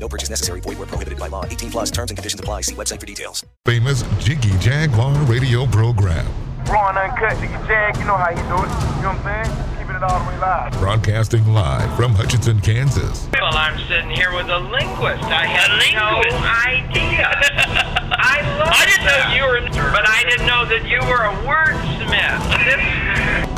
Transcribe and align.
No 0.00 0.08
purchase 0.08 0.30
necessary. 0.30 0.60
Void 0.60 0.78
where 0.78 0.86
prohibited 0.86 1.18
by 1.18 1.26
law. 1.28 1.44
18 1.44 1.70
plus 1.70 1.90
terms 1.90 2.10
and 2.10 2.16
conditions 2.16 2.40
apply. 2.40 2.62
See 2.62 2.74
website 2.74 3.00
for 3.00 3.06
details. 3.06 3.44
Famous 3.64 4.02
Jiggy 4.20 4.56
Jaguar 4.58 5.14
radio 5.24 5.66
program. 5.66 6.26
Raw 6.66 6.88
and 6.90 6.98
uncut, 6.98 7.36
Jiggy 7.40 7.52
Jag, 7.66 7.96
you 7.96 8.04
know 8.04 8.16
how 8.16 8.30
you 8.30 8.36
do 8.36 8.42
it. 8.60 8.68
You 8.96 9.02
know 9.02 9.12
what 9.16 9.26
I'm 9.26 9.44
saying? 9.44 9.56
Keeping 9.78 9.96
it 9.96 10.02
all 10.02 10.18
the 10.22 10.28
way 10.28 10.38
live. 10.38 10.72
Broadcasting 10.78 11.46
live 11.52 11.90
from 11.96 12.14
Hutchinson, 12.14 12.60
Kansas. 12.60 13.26
Well, 13.32 13.56
I'm 13.56 13.78
sitting 13.88 14.10
here 14.10 14.32
with 14.34 14.48
a 14.48 14.58
linguist. 14.58 15.24
I 15.24 15.46
had 15.46 15.70
no 15.94 16.20
idea. 16.68 17.28
I 18.20 18.42
love 18.58 18.68
I 18.70 18.84
didn't 18.86 19.06
know 19.06 19.32
you 19.34 19.44
were, 19.46 19.60
but 19.90 20.06
I 20.06 20.22
didn't 20.28 20.46
know 20.46 20.64
that 20.66 20.84
you 20.86 21.00
were 21.08 21.24
a 21.24 21.32
wordsmith. 21.48 23.48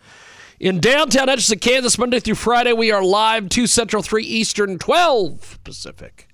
in 0.60 0.80
downtown 0.80 1.28
Hutchinson, 1.28 1.58
Kansas, 1.58 1.98
Monday 1.98 2.20
through 2.20 2.34
Friday. 2.34 2.72
We 2.72 2.90
are 2.90 3.02
live 3.02 3.48
2 3.48 3.66
Central, 3.66 4.02
3 4.02 4.24
Eastern, 4.24 4.78
12 4.78 5.60
Pacific, 5.64 6.28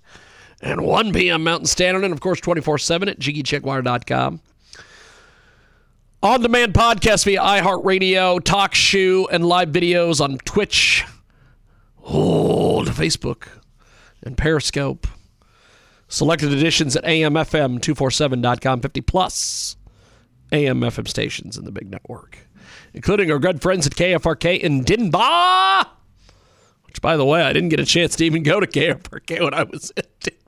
and 0.61 0.83
1 0.83 1.13
p.m. 1.13 1.45
Mountain 1.45 1.67
Standard, 1.67 2.05
and 2.05 2.13
of 2.13 2.21
course 2.21 2.41
24 2.41 2.79
7 2.79 3.09
at 3.09 3.19
jiggyjaguar.com. 3.19 4.41
On 6.23 6.41
demand 6.41 6.73
podcast 6.73 7.27
via 7.27 7.41
iHeartRadio, 7.41 8.43
Talk 8.43 8.75
Shoe, 8.75 9.29
and 9.31 9.47
live 9.47 9.69
videos 9.69 10.23
on 10.23 10.39
Twitch, 10.39 11.05
to 12.07 12.11
Facebook, 12.11 13.49
and 14.23 14.37
Periscope. 14.37 15.07
Selected 16.09 16.53
editions 16.53 16.97
at 16.97 17.05
amfm247.com, 17.05 18.81
50 18.81 19.01
plus 19.01 19.77
AM/FM 20.53 21.09
stations 21.09 21.59
in 21.59 21.65
the 21.65 21.73
big 21.73 21.91
network 21.91 22.39
including 22.95 23.31
our 23.31 23.39
good 23.39 23.61
friends 23.61 23.87
at 23.87 23.95
KFRK 23.95 24.61
in 24.61 24.85
Denver. 24.85 25.19
Which, 26.87 27.03
by 27.03 27.17
the 27.17 27.25
way, 27.25 27.43
I 27.43 27.53
didn't 27.53 27.69
get 27.71 27.81
a 27.81 27.85
chance 27.85 28.17
to 28.17 28.25
even 28.25 28.43
go 28.43 28.61
to 28.61 28.67
KFRK 28.67 29.43
when 29.43 29.53
I 29.53 29.65
was 29.65 29.93
in 29.97 30.05
Denver. 30.21 30.41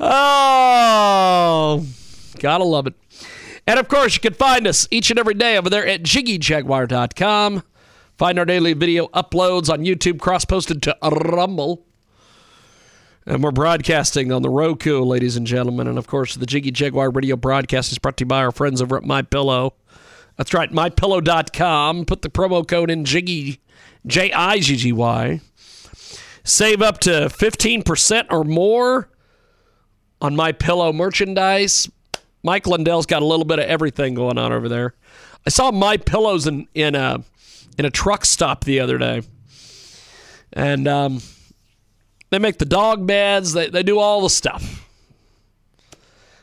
Oh, 0.00 1.84
gotta 2.38 2.64
love 2.64 2.86
it. 2.86 2.94
And 3.66 3.80
of 3.80 3.88
course, 3.88 4.14
you 4.14 4.20
can 4.20 4.34
find 4.34 4.66
us 4.66 4.86
each 4.90 5.10
and 5.10 5.18
every 5.18 5.34
day 5.34 5.58
over 5.58 5.68
there 5.68 5.86
at 5.86 6.02
jiggyjaguar.com. 6.02 7.62
Find 8.16 8.38
our 8.38 8.44
daily 8.44 8.72
video 8.72 9.08
uploads 9.08 9.68
on 9.70 9.80
YouTube, 9.80 10.20
cross 10.20 10.44
posted 10.44 10.82
to 10.84 10.96
Rumble. 11.02 11.84
And 13.26 13.42
we're 13.42 13.50
broadcasting 13.50 14.30
on 14.30 14.42
the 14.42 14.48
Roku, 14.48 15.02
ladies 15.02 15.36
and 15.36 15.46
gentlemen. 15.46 15.88
And 15.88 15.98
of 15.98 16.06
course, 16.06 16.36
the 16.36 16.46
Jiggy 16.46 16.70
Jaguar 16.70 17.10
radio 17.10 17.34
broadcast 17.34 17.90
is 17.90 17.98
brought 17.98 18.16
to 18.18 18.22
you 18.22 18.26
by 18.26 18.38
our 18.38 18.52
friends 18.52 18.80
over 18.80 18.96
at 18.96 19.02
My 19.02 19.22
Pillow. 19.22 19.74
That's 20.36 20.52
right, 20.52 20.70
mypillow.com. 20.70 22.04
Put 22.04 22.22
the 22.22 22.28
promo 22.28 22.66
code 22.66 22.90
in 22.90 23.04
Jiggy, 23.04 23.60
J 24.06 24.32
I 24.32 24.58
G 24.58 24.76
G 24.76 24.92
Y. 24.92 25.40
Save 26.44 26.80
up 26.80 26.98
to 27.00 27.10
15% 27.10 28.26
or 28.30 28.44
more 28.44 29.08
on 30.20 30.36
my 30.36 30.52
pillow 30.52 30.92
merchandise. 30.92 31.90
Mike 32.42 32.66
Lindell's 32.66 33.06
got 33.06 33.22
a 33.22 33.24
little 33.24 33.44
bit 33.44 33.58
of 33.58 33.64
everything 33.64 34.14
going 34.14 34.38
on 34.38 34.52
over 34.52 34.68
there. 34.68 34.94
I 35.44 35.50
saw 35.50 35.72
my 35.72 35.96
pillows 35.96 36.46
in, 36.46 36.68
in 36.74 36.94
a 36.94 37.24
in 37.78 37.84
a 37.84 37.90
truck 37.90 38.24
stop 38.24 38.64
the 38.64 38.80
other 38.80 38.98
day. 38.98 39.22
And 40.52 40.88
um, 40.88 41.20
they 42.30 42.38
make 42.38 42.58
the 42.58 42.64
dog 42.64 43.06
beds, 43.06 43.52
they, 43.52 43.68
they 43.68 43.82
do 43.82 43.98
all 43.98 44.22
the 44.22 44.30
stuff. 44.30 44.86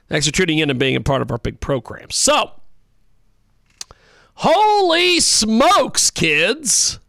Thanks 0.09 0.27
for 0.27 0.33
tuning 0.33 0.59
in 0.59 0.69
and 0.69 0.77
being 0.77 0.95
a 0.95 1.01
part 1.01 1.21
of 1.21 1.31
our 1.31 1.37
big 1.37 1.59
program. 1.59 2.09
So, 2.11 2.51
Holy 4.35 5.19
smokes, 5.19 6.09
kids! 6.09 6.99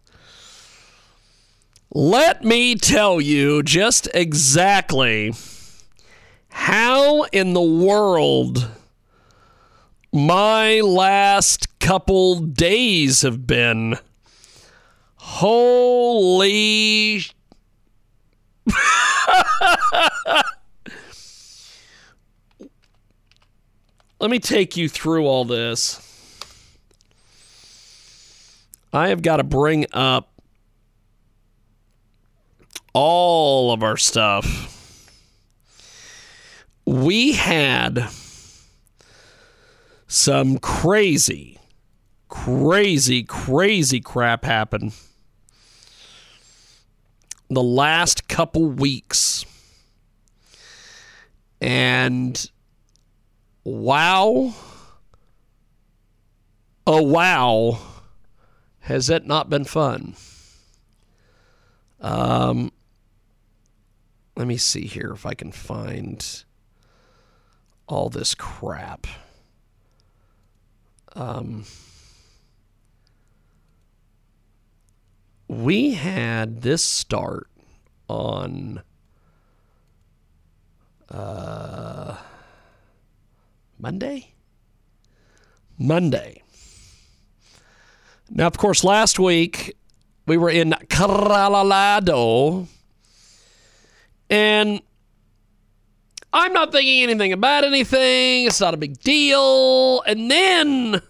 Let 1.91 2.45
me 2.45 2.75
tell 2.75 3.21
you 3.21 3.63
just 3.63 4.09
exactly 4.13 5.33
how 6.49 7.23
in 7.25 7.53
the 7.53 7.63
world 7.63 8.69
my 10.13 10.81
last 10.81 11.79
couple 11.81 12.41
days 12.41 13.23
have 13.23 13.47
been. 13.47 13.99
Holy. 15.17 15.65
Let 24.21 24.31
me 24.31 24.39
take 24.39 24.77
you 24.77 24.89
through 24.89 25.27
all 25.27 25.45
this. 25.45 26.04
I 28.95 29.09
have 29.09 29.23
got 29.23 29.39
to 29.39 29.43
bring 29.43 29.87
up 29.93 30.41
all 32.93 33.73
of 33.73 33.83
our 33.83 33.97
stuff. 33.97 35.11
We 36.87 37.33
had 37.33 38.09
some 40.07 40.59
crazy, 40.59 41.59
crazy, 42.29 43.25
crazy 43.25 44.01
crap 44.01 44.45
happen 44.45 44.93
the 47.51 47.65
last 47.65 48.29
couple 48.29 48.71
weeks. 48.71 49.45
And 51.61 52.49
wow. 53.65 54.55
Oh, 56.87 57.03
wow 57.03 57.81
has 58.85 59.09
it 59.09 59.27
not 59.27 59.49
been 59.49 59.65
fun? 59.65 60.15
Um, 62.03 62.71
let 64.37 64.47
me 64.47 64.59
see 64.59 64.87
here 64.87 65.13
if 65.13 65.25
I 65.25 65.33
can 65.33 65.53
find 65.53 66.45
all 67.87 68.11
this 68.11 68.35
crap. 68.35 69.07
Um, 71.17 71.65
we 75.49 75.95
had 75.95 76.61
this 76.61 76.85
start 76.85 77.49
on 78.07 78.83
uh, 81.11 82.19
Monday. 83.79 84.35
Monday. 85.79 86.44
Now, 88.37 88.49
of 88.49 88.59
course, 88.59 88.83
last 88.83 89.21
week 89.21 89.77
we 90.27 90.37
were 90.37 90.51
in 90.51 90.75
Colorado, 90.89 92.67
and 94.29 94.83
I'm 96.33 96.53
not 96.53 96.73
thinking 96.73 97.05
anything 97.05 97.33
about 97.33 97.63
anything. 97.63 98.47
It's 98.47 98.61
not 98.61 98.75
a 98.75 98.77
big 98.77 98.99
deal. 98.99 100.03
And 100.03 100.29
then, 100.29 101.01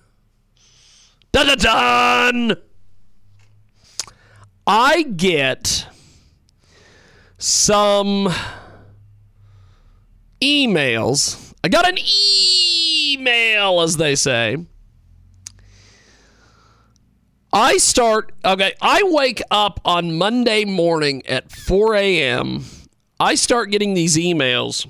dun 1.33 1.47
dun 1.47 1.59
dun, 1.59 2.57
I 4.67 5.05
get 5.05 5.87
some 7.39 8.29
emails. 10.43 11.55
I 11.65 11.69
got 11.71 11.89
an 11.89 11.97
email, 13.09 13.81
as 13.81 13.97
they 13.97 14.15
say. 14.15 14.59
I 17.55 17.77
start, 17.77 18.33
okay, 18.45 18.75
I 18.83 19.05
wake 19.05 19.41
up 19.49 19.81
on 19.85 20.19
Monday 20.19 20.65
morning 20.65 21.25
at 21.25 21.53
4 21.53 21.95
a.m. 21.95 22.65
I 23.21 23.37
start 23.37 23.71
getting 23.71 23.95
these 23.95 24.17
emails 24.17 24.89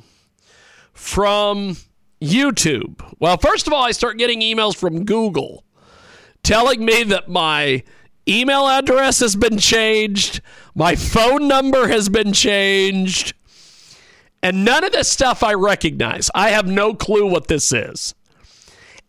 from 0.95 1.77
YouTube. 2.23 3.03
Well, 3.19 3.37
first 3.37 3.67
of 3.67 3.75
all, 3.75 3.85
I 3.85 3.91
start 3.91 4.17
getting 4.17 4.41
emails 4.41 4.75
from 4.75 5.05
Google 5.05 5.63
telling 6.43 6.83
me 6.83 7.03
that 7.03 7.29
my 7.29 7.83
email 8.27 8.67
address 8.67 9.21
has 9.21 9.37
been 9.37 9.59
changed, 9.59 10.41
my 10.75 10.97
phone 10.97 11.47
number 11.47 11.89
has 11.89 12.09
been 12.09 12.33
changed, 12.33 13.35
and 14.43 14.65
none 14.65 14.85
of 14.85 14.93
this 14.93 15.13
stuff 15.13 15.43
I 15.43 15.53
recognize. 15.53 16.31
I 16.35 16.49
have 16.49 16.67
no 16.67 16.95
clue 16.95 17.27
what 17.27 17.49
this 17.49 17.75
is. 17.75 18.15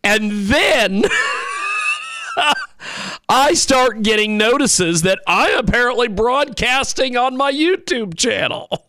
And 0.04 0.30
then 0.50 1.06
I 3.28 3.54
start 3.56 4.04
getting 4.04 4.38
notices 4.38 5.02
that 5.02 5.20
I'm 5.26 5.58
apparently 5.58 6.08
broadcasting 6.08 7.18
on 7.18 7.36
my 7.36 7.52
YouTube 7.52 8.16
channel. 8.16 8.86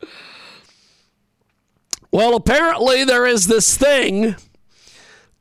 well, 2.12 2.36
apparently 2.36 3.04
there 3.04 3.26
is 3.26 3.48
this 3.48 3.76
thing 3.76 4.36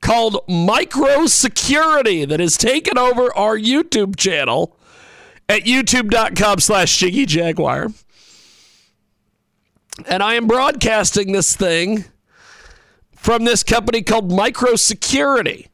called 0.02 0.38
micro 0.48 1.28
security 1.28 2.26
that 2.26 2.40
has 2.40 2.58
taken 2.58 2.98
over 2.98 3.36
our 3.36 3.58
YouTube 3.58 4.16
channel 4.16 4.78
at 5.48 5.62
youtube.com 5.64 6.60
slash 6.60 6.98
Jiggy 6.98 7.26
Jaguar. 7.26 7.90
And 10.08 10.22
I 10.22 10.34
am 10.34 10.48
broadcasting 10.48 11.32
this 11.32 11.56
thing 11.56 12.06
from 13.16 13.46
this 13.46 13.64
company 13.64 14.02
called 14.02 14.32
Micro 14.32 14.76
Security. 14.76 15.70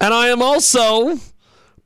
And 0.00 0.14
I 0.14 0.28
am 0.28 0.42
also 0.42 1.18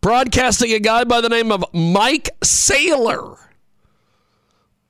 broadcasting 0.01 0.73
a 0.73 0.79
guy 0.79 1.05
by 1.05 1.21
the 1.21 1.29
name 1.29 1.51
of 1.51 1.65
Mike 1.73 2.31
Saylor. 2.41 3.39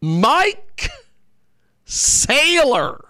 Mike 0.00 0.90
Saylor. 1.86 3.00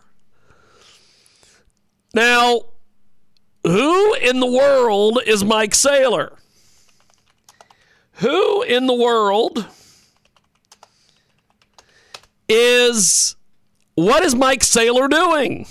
Now, 2.15 2.63
who 3.65 4.15
in 4.15 4.41
the 4.41 4.47
world 4.47 5.21
is 5.25 5.45
Mike 5.45 5.73
Saylor? 5.73 6.37
Who 8.17 8.63
in 8.63 8.87
the 8.87 8.95
world 8.95 9.67
is 12.49 13.37
what 13.95 14.23
is 14.23 14.35
Mike 14.35 14.61
Saylor 14.61 15.09
doing? 15.09 15.67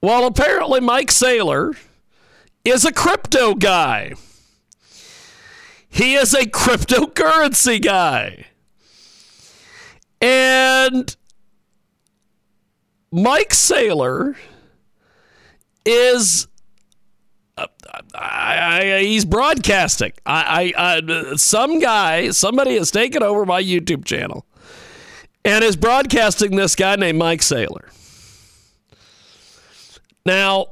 Well, 0.00 0.26
apparently 0.26 0.80
Mike 0.80 1.08
Saylor 1.08 1.76
is 2.70 2.84
a 2.84 2.92
crypto 2.92 3.54
guy. 3.54 4.14
He 5.88 6.14
is 6.14 6.34
a 6.34 6.44
cryptocurrency 6.44 7.82
guy. 7.82 8.46
And 10.20 11.14
Mike 13.10 13.50
Saylor 13.50 14.36
is 15.84 16.48
uh, 17.56 17.66
I, 18.14 18.94
I, 18.94 19.02
he's 19.02 19.24
broadcasting. 19.24 20.12
I, 20.24 20.72
I, 20.76 21.34
some 21.36 21.80
guy, 21.80 22.30
somebody 22.30 22.76
has 22.76 22.90
taken 22.90 23.22
over 23.22 23.44
my 23.44 23.62
YouTube 23.62 24.04
channel 24.04 24.46
and 25.44 25.64
is 25.64 25.76
broadcasting 25.76 26.54
this 26.54 26.76
guy 26.76 26.96
named 26.96 27.18
Mike 27.18 27.40
Saylor. 27.40 27.90
Now, 30.24 30.66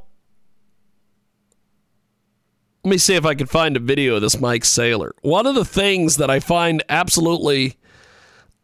let 2.86 2.90
me 2.90 2.98
see 2.98 3.16
if 3.16 3.26
I 3.26 3.34
can 3.34 3.48
find 3.48 3.76
a 3.76 3.80
video 3.80 4.14
of 4.14 4.22
this 4.22 4.38
Mike 4.38 4.62
Saylor. 4.62 5.10
One 5.22 5.44
of 5.44 5.56
the 5.56 5.64
things 5.64 6.18
that 6.18 6.30
I 6.30 6.38
find 6.38 6.84
absolutely 6.88 7.74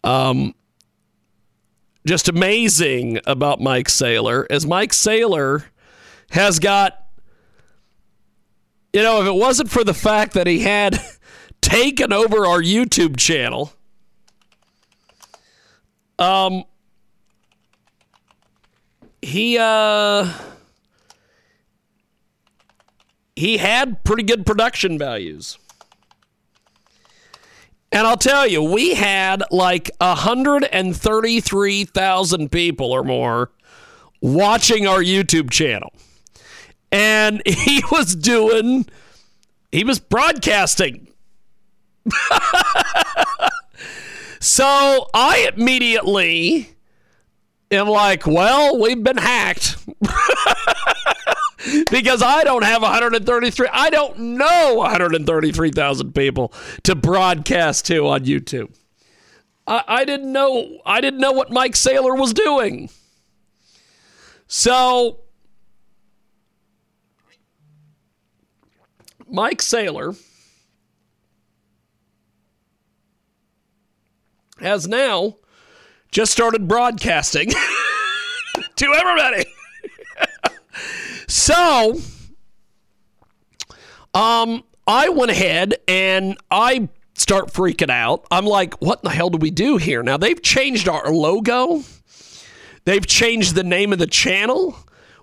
um, 0.04 0.54
just 2.06 2.28
amazing 2.28 3.18
about 3.26 3.60
Mike 3.60 3.88
Saylor 3.88 4.46
is 4.48 4.64
Mike 4.64 4.92
Saylor 4.92 5.64
has 6.30 6.60
got, 6.60 7.04
you 8.92 9.02
know, 9.02 9.20
if 9.22 9.26
it 9.26 9.34
wasn't 9.34 9.72
for 9.72 9.82
the 9.82 9.92
fact 9.92 10.34
that 10.34 10.46
he 10.46 10.60
had 10.60 11.00
taken 11.60 12.12
over 12.12 12.46
our 12.46 12.62
YouTube 12.62 13.16
channel, 13.16 13.72
um, 16.20 16.62
he, 19.20 19.58
uh, 19.58 20.32
he 23.42 23.56
had 23.56 24.04
pretty 24.04 24.22
good 24.22 24.46
production 24.46 24.96
values. 24.96 25.58
And 27.90 28.06
I'll 28.06 28.16
tell 28.16 28.46
you, 28.46 28.62
we 28.62 28.94
had 28.94 29.42
like 29.50 29.90
133,000 29.98 32.52
people 32.52 32.92
or 32.92 33.02
more 33.02 33.50
watching 34.20 34.86
our 34.86 35.00
YouTube 35.00 35.50
channel. 35.50 35.92
And 36.92 37.42
he 37.46 37.82
was 37.90 38.14
doing, 38.14 38.86
he 39.72 39.82
was 39.82 39.98
broadcasting. 39.98 41.08
so 44.38 45.08
I 45.12 45.50
immediately 45.56 46.76
am 47.72 47.88
like, 47.88 48.24
well, 48.24 48.80
we've 48.80 49.02
been 49.02 49.16
hacked. 49.16 49.78
because 51.90 52.22
I 52.22 52.44
don't 52.44 52.64
have 52.64 52.82
133. 52.82 53.68
I 53.72 53.90
don't 53.90 54.18
know 54.18 54.74
133,000 54.76 56.14
people 56.14 56.52
to 56.84 56.94
broadcast 56.94 57.86
to 57.86 58.08
on 58.08 58.24
YouTube. 58.24 58.74
I, 59.66 59.84
I 59.86 60.04
didn't 60.04 60.32
know. 60.32 60.80
I 60.84 61.00
didn't 61.00 61.20
know 61.20 61.32
what 61.32 61.50
Mike 61.50 61.74
Saylor 61.74 62.18
was 62.18 62.32
doing. 62.32 62.90
So 64.46 65.20
Mike 69.28 69.62
Saylor 69.62 70.20
has 74.60 74.86
now 74.86 75.36
just 76.10 76.32
started 76.32 76.68
broadcasting 76.68 77.50
to 78.76 78.94
everybody. 78.94 79.46
So, 81.28 82.00
um, 84.14 84.64
I 84.86 85.08
went 85.08 85.30
ahead 85.30 85.74
and 85.88 86.36
I 86.50 86.88
start 87.14 87.52
freaking 87.52 87.90
out. 87.90 88.26
I'm 88.30 88.46
like, 88.46 88.80
what 88.82 89.00
in 89.00 89.08
the 89.08 89.14
hell 89.14 89.30
do 89.30 89.38
we 89.38 89.50
do 89.50 89.76
here? 89.76 90.02
Now, 90.02 90.16
they've 90.16 90.40
changed 90.40 90.88
our 90.88 91.10
logo, 91.10 91.82
they've 92.84 93.06
changed 93.06 93.54
the 93.54 93.64
name 93.64 93.92
of 93.92 93.98
the 93.98 94.06
channel. 94.06 94.76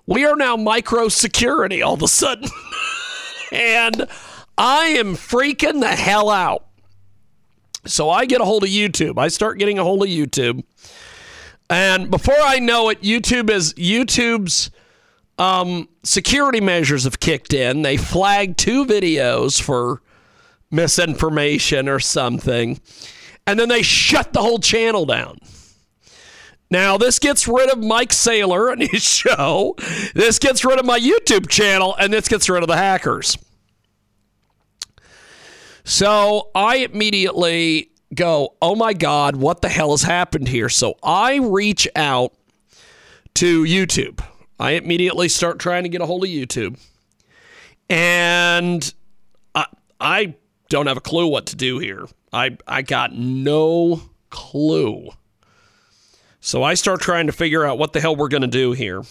We 0.06 0.24
are 0.24 0.34
now 0.34 0.56
micro 0.56 1.08
security 1.08 1.82
all 1.82 1.94
of 1.94 2.02
a 2.02 2.08
sudden. 2.08 2.48
and 3.52 4.06
I 4.58 4.86
am 4.86 5.14
freaking 5.14 5.80
the 5.80 5.94
hell 5.94 6.30
out. 6.30 6.66
So 7.86 8.10
I 8.10 8.26
get 8.26 8.40
a 8.40 8.44
hold 8.44 8.64
of 8.64 8.70
YouTube. 8.70 9.18
I 9.18 9.28
start 9.28 9.58
getting 9.58 9.78
a 9.78 9.84
hold 9.84 10.02
of 10.02 10.08
YouTube. 10.08 10.64
And 11.68 12.10
before 12.10 12.40
I 12.40 12.58
know 12.58 12.88
it, 12.88 13.00
YouTube 13.02 13.48
is 13.50 13.72
YouTube's 13.74 14.70
um, 15.40 15.88
security 16.02 16.60
measures 16.60 17.04
have 17.04 17.18
kicked 17.18 17.54
in. 17.54 17.80
They 17.80 17.96
flagged 17.96 18.58
two 18.58 18.84
videos 18.84 19.60
for 19.60 20.02
misinformation 20.70 21.88
or 21.88 21.98
something, 21.98 22.78
and 23.46 23.58
then 23.58 23.70
they 23.70 23.80
shut 23.80 24.34
the 24.34 24.42
whole 24.42 24.58
channel 24.58 25.06
down. 25.06 25.38
Now, 26.70 26.98
this 26.98 27.18
gets 27.18 27.48
rid 27.48 27.70
of 27.70 27.82
Mike 27.82 28.10
Saylor 28.10 28.70
and 28.70 28.82
his 28.82 29.02
show. 29.16 29.76
This 30.14 30.38
gets 30.38 30.62
rid 30.62 30.78
of 30.78 30.84
my 30.84 31.00
YouTube 31.00 31.48
channel, 31.48 31.96
and 31.98 32.12
this 32.12 32.28
gets 32.28 32.48
rid 32.50 32.62
of 32.62 32.68
the 32.68 32.76
hackers. 32.76 33.38
So 35.84 36.50
I 36.54 36.76
immediately 36.76 37.90
go, 38.14 38.56
oh 38.60 38.76
my 38.76 38.92
God, 38.92 39.36
what 39.36 39.62
the 39.62 39.70
hell 39.70 39.92
has 39.92 40.02
happened 40.02 40.48
here? 40.48 40.68
So 40.68 40.96
I 41.02 41.36
reach 41.36 41.88
out 41.96 42.34
to 43.36 43.64
YouTube. 43.64 44.22
I 44.60 44.72
immediately 44.72 45.30
start 45.30 45.58
trying 45.58 45.84
to 45.84 45.88
get 45.88 46.02
a 46.02 46.06
hold 46.06 46.22
of 46.22 46.28
YouTube. 46.28 46.78
And 47.88 48.92
I, 49.54 49.64
I 49.98 50.34
don't 50.68 50.86
have 50.86 50.98
a 50.98 51.00
clue 51.00 51.26
what 51.26 51.46
to 51.46 51.56
do 51.56 51.78
here. 51.78 52.06
I, 52.30 52.58
I 52.68 52.82
got 52.82 53.14
no 53.14 54.02
clue. 54.28 55.08
So 56.40 56.62
I 56.62 56.74
start 56.74 57.00
trying 57.00 57.26
to 57.26 57.32
figure 57.32 57.64
out 57.64 57.78
what 57.78 57.94
the 57.94 58.02
hell 58.02 58.14
we're 58.14 58.28
going 58.28 58.42
to 58.42 58.46
do 58.46 58.72
here. 58.72 59.02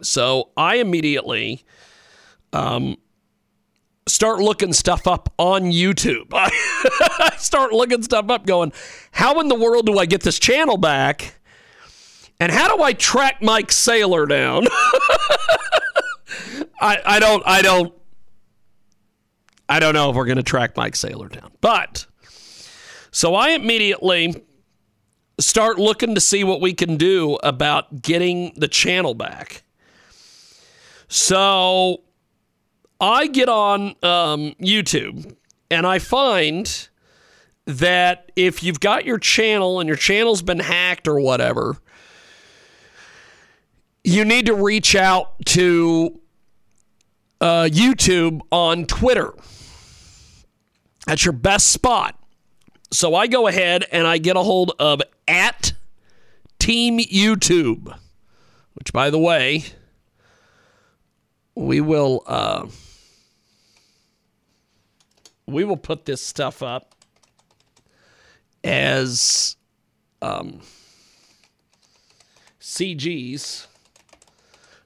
So 0.00 0.48
I 0.56 0.76
immediately 0.76 1.64
um, 2.54 2.96
start 4.06 4.38
looking 4.38 4.72
stuff 4.72 5.06
up 5.06 5.32
on 5.36 5.64
YouTube. 5.64 6.28
I 6.32 7.34
start 7.36 7.72
looking 7.72 8.02
stuff 8.02 8.30
up, 8.30 8.46
going, 8.46 8.72
how 9.12 9.38
in 9.40 9.48
the 9.48 9.54
world 9.54 9.84
do 9.84 9.98
I 9.98 10.06
get 10.06 10.22
this 10.22 10.38
channel 10.38 10.78
back? 10.78 11.37
And 12.40 12.52
how 12.52 12.74
do 12.74 12.82
I 12.82 12.92
track 12.92 13.42
Mike 13.42 13.68
Saylor 13.68 14.28
down? 14.28 14.66
I, 16.80 16.98
I 17.04 17.18
don't 17.18 17.42
I 17.44 17.62
don't 17.62 17.92
I 19.68 19.80
don't 19.80 19.92
know 19.94 20.10
if 20.10 20.16
we're 20.16 20.24
going 20.24 20.36
to 20.36 20.42
track 20.42 20.76
Mike 20.76 20.94
Saylor 20.94 21.30
down. 21.30 21.50
But 21.60 22.06
so 23.10 23.34
I 23.34 23.50
immediately 23.50 24.44
start 25.40 25.78
looking 25.78 26.14
to 26.14 26.20
see 26.20 26.44
what 26.44 26.60
we 26.60 26.74
can 26.74 26.96
do 26.96 27.36
about 27.42 28.02
getting 28.02 28.52
the 28.56 28.68
channel 28.68 29.14
back. 29.14 29.62
So 31.08 32.02
I 33.00 33.26
get 33.26 33.48
on 33.48 33.96
um, 34.02 34.54
YouTube 34.60 35.36
and 35.70 35.86
I 35.86 35.98
find 35.98 36.88
that 37.66 38.32
if 38.36 38.62
you've 38.62 38.80
got 38.80 39.04
your 39.04 39.18
channel 39.18 39.80
and 39.80 39.86
your 39.86 39.96
channel's 39.96 40.42
been 40.42 40.60
hacked 40.60 41.06
or 41.06 41.20
whatever, 41.20 41.76
you 44.04 44.24
need 44.24 44.46
to 44.46 44.54
reach 44.54 44.94
out 44.94 45.44
to 45.46 46.20
uh, 47.40 47.68
YouTube 47.70 48.40
on 48.50 48.86
Twitter. 48.86 49.32
That's 51.06 51.24
your 51.24 51.32
best 51.32 51.70
spot. 51.70 52.18
So 52.90 53.14
I 53.14 53.26
go 53.26 53.46
ahead 53.46 53.84
and 53.92 54.06
I 54.06 54.18
get 54.18 54.36
a 54.36 54.42
hold 54.42 54.72
of 54.78 55.02
at 55.26 55.72
Team 56.58 56.98
YouTube, 56.98 57.96
which, 58.74 58.92
by 58.92 59.10
the 59.10 59.18
way, 59.18 59.64
we 61.54 61.80
will 61.80 62.22
uh, 62.26 62.66
we 65.46 65.64
will 65.64 65.76
put 65.76 66.04
this 66.04 66.20
stuff 66.20 66.62
up 66.62 66.94
as 68.64 69.56
um, 70.20 70.60
CGs. 72.60 73.67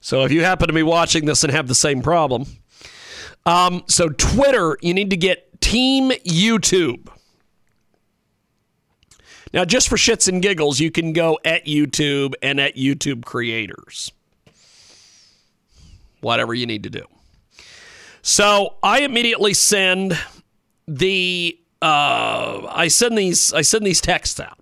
So 0.03 0.25
if 0.25 0.33
you 0.33 0.43
happen 0.43 0.67
to 0.67 0.75
be 0.75 0.83
watching 0.83 1.27
this 1.27 1.45
and 1.45 1.53
have 1.53 1.69
the 1.69 1.77
same 1.77 2.03
problem, 2.03 2.45
um, 3.47 3.85
so 3.87 4.09
Twitter, 4.09 4.77
you 4.83 4.93
need 4.93 5.11
to 5.11 5.17
get 5.17 5.61
Team 5.61 6.11
YouTube. 6.11 7.09
Now, 9.55 9.65
just 9.65 9.89
for 9.89 9.97
shits 9.97 10.27
and 10.27 10.43
giggles, 10.43 10.81
you 10.81 10.91
can 10.91 11.13
go 11.13 11.39
at 11.45 11.67
YouTube 11.67 12.35
and 12.43 12.59
at 12.59 12.75
YouTube 12.75 13.25
creators. 13.25 14.11
Whatever 16.21 16.53
you 16.53 16.67
need 16.67 16.83
to 16.83 16.91
do. 16.91 17.05
So 18.23 18.75
I 18.83 19.03
immediately 19.03 19.55
send 19.55 20.19
the 20.89 21.59
uh, 21.81 22.67
I 22.69 22.89
send 22.89 23.17
these 23.17 23.53
I 23.53 23.63
send 23.63 23.87
these 23.87 24.01
texts 24.01 24.41
out, 24.41 24.59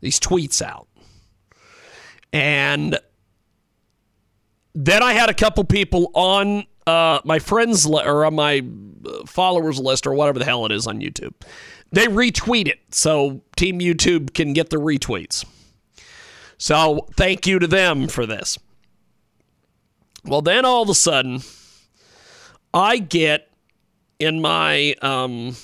these 0.00 0.20
tweets 0.20 0.62
out, 0.62 0.86
and 2.32 2.98
then 4.74 5.02
I 5.02 5.12
had 5.12 5.28
a 5.28 5.34
couple 5.34 5.64
people 5.64 6.10
on 6.14 6.64
uh, 6.86 7.20
my 7.24 7.38
friends 7.38 7.86
li- 7.86 8.04
or 8.04 8.24
on 8.24 8.34
my 8.34 8.64
followers 9.26 9.78
list 9.78 10.06
or 10.06 10.14
whatever 10.14 10.38
the 10.38 10.44
hell 10.44 10.66
it 10.66 10.72
is 10.72 10.86
on 10.86 11.00
YouTube. 11.00 11.34
They 11.92 12.06
retweet 12.06 12.68
it 12.68 12.78
so 12.90 13.42
Team 13.56 13.80
YouTube 13.80 14.34
can 14.34 14.52
get 14.52 14.70
the 14.70 14.76
retweets. 14.76 15.44
So 16.58 17.06
thank 17.16 17.46
you 17.46 17.58
to 17.58 17.66
them 17.66 18.06
for 18.06 18.26
this. 18.26 18.58
Well, 20.24 20.42
then 20.42 20.64
all 20.64 20.82
of 20.82 20.88
a 20.88 20.94
sudden, 20.94 21.40
I 22.74 22.98
get 22.98 23.48
in 24.18 24.40
my 24.40 24.94
um, 25.00 25.56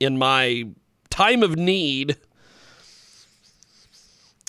in 0.00 0.18
my 0.18 0.64
time 1.10 1.42
of 1.42 1.56
need. 1.56 2.16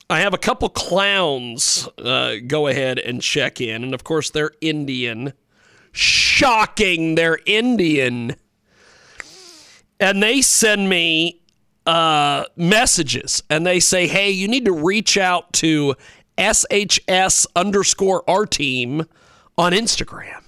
I 0.10 0.20
have 0.20 0.34
a 0.34 0.38
couple 0.38 0.70
clowns 0.70 1.90
uh, 1.98 2.36
go 2.46 2.68
ahead 2.68 3.00
and 3.00 3.22
check 3.22 3.60
in, 3.60 3.84
and 3.84 3.94
of 3.94 4.04
course 4.04 4.30
they're 4.30 4.52
Indian. 4.62 5.34
Shocking, 5.92 7.16
they're 7.16 7.40
Indian, 7.46 8.36
and 10.00 10.22
they 10.22 10.42
send 10.42 10.90
me 10.90 11.42
uh, 11.86 12.44
messages, 12.56 13.42
and 13.50 13.66
they 13.66 13.80
say, 13.80 14.08
"Hey, 14.08 14.30
you 14.30 14.48
need 14.48 14.66
to 14.66 14.74
reach 14.74 15.18
out 15.18 15.54
to 15.54 15.96
SHS 16.38 17.48
underscore 17.56 18.30
our 18.30 18.46
team 18.46 19.06
on 19.58 19.72
Instagram." 19.72 20.42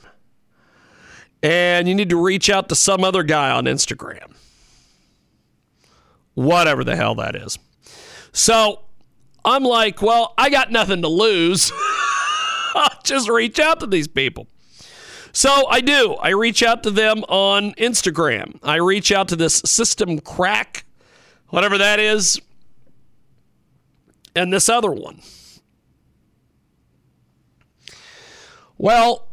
and 1.44 1.88
you 1.88 1.96
need 1.96 2.10
to 2.10 2.22
reach 2.22 2.50
out 2.50 2.70
to 2.70 2.76
some 2.76 3.04
other 3.04 3.24
guy 3.24 3.52
on 3.52 3.66
Instagram. 3.66 4.34
Whatever 6.34 6.84
the 6.84 6.96
hell 6.96 7.16
that 7.16 7.36
is. 7.36 7.58
So 8.32 8.82
I'm 9.46 9.64
like, 9.64 10.02
well, 10.02 10.34
I 10.38 10.50
got 10.50 10.72
nothing 10.72 11.02
to 11.02 11.08
lose. 11.08 11.72
I'll 12.76 13.00
just 13.04 13.30
reach 13.30 13.60
out 13.60 13.80
to 13.80 13.88
these 13.88 14.08
people. 14.08 14.48
So 15.32 15.68
I 15.68 15.82
do. 15.82 16.16
I 16.16 16.30
reach 16.30 16.64
out 16.64 16.84
to 16.84 16.92
them 16.92 17.24
on 17.30 17.74
Instagram. 17.74 18.60
I 18.64 18.78
reach 18.78 19.12
out 19.12 19.28
to 19.30 19.36
this 19.36 19.56
system 19.66 20.20
crack, 20.20 20.86
whatever 21.50 21.78
that 21.78 22.00
is, 22.00 22.42
and 24.36 24.52
this 24.52 24.68
other 24.68 24.92
one. 24.92 25.22
Well, 28.78 29.28